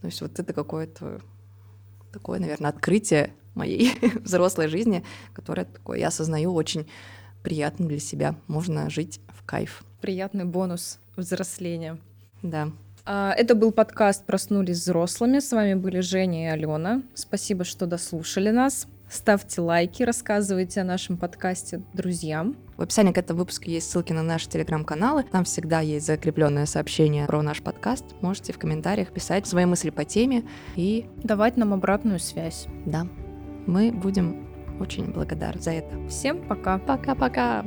То 0.00 0.06
есть 0.06 0.20
вот 0.20 0.38
это 0.38 0.52
какое-то 0.52 1.20
такое, 2.12 2.38
наверное, 2.38 2.70
открытие 2.70 3.34
моей 3.54 3.98
взрослой 4.22 4.68
жизни, 4.68 5.04
которое 5.32 5.64
такое 5.64 5.98
я 5.98 6.08
осознаю 6.08 6.54
очень 6.54 6.86
приятным 7.46 7.86
для 7.86 8.00
себя. 8.00 8.34
Можно 8.48 8.90
жить 8.90 9.20
в 9.28 9.44
кайф. 9.44 9.84
Приятный 10.00 10.44
бонус 10.44 10.98
взросления. 11.14 11.96
Да. 12.42 12.72
А, 13.04 13.32
это 13.38 13.54
был 13.54 13.70
подкаст 13.70 14.26
«Проснулись 14.26 14.78
взрослыми». 14.78 15.38
С 15.38 15.52
вами 15.52 15.74
были 15.74 16.00
Женя 16.00 16.46
и 16.46 16.50
Алена. 16.50 17.02
Спасибо, 17.14 17.62
что 17.62 17.86
дослушали 17.86 18.50
нас. 18.50 18.88
Ставьте 19.08 19.60
лайки, 19.60 20.02
рассказывайте 20.02 20.80
о 20.80 20.84
нашем 20.84 21.16
подкасте 21.16 21.82
друзьям. 21.94 22.56
В 22.76 22.82
описании 22.82 23.12
к 23.12 23.18
этому 23.18 23.38
выпуску 23.38 23.70
есть 23.70 23.92
ссылки 23.92 24.12
на 24.12 24.24
наши 24.24 24.48
телеграм-каналы. 24.48 25.22
Там 25.22 25.44
всегда 25.44 25.78
есть 25.78 26.04
закрепленное 26.04 26.66
сообщение 26.66 27.26
про 27.26 27.42
наш 27.42 27.62
подкаст. 27.62 28.04
Можете 28.22 28.54
в 28.54 28.58
комментариях 28.58 29.12
писать 29.12 29.46
свои 29.46 29.66
мысли 29.66 29.90
по 29.90 30.04
теме 30.04 30.42
и 30.74 31.08
давать 31.22 31.56
нам 31.56 31.72
обратную 31.72 32.18
связь. 32.18 32.66
Да, 32.86 33.06
мы 33.66 33.92
будем 33.92 34.45
очень 34.80 35.12
благодарны 35.12 35.60
за 35.60 35.72
это. 35.72 36.08
Всем 36.08 36.46
пока. 36.46 36.78
Пока-пока. 36.78 37.64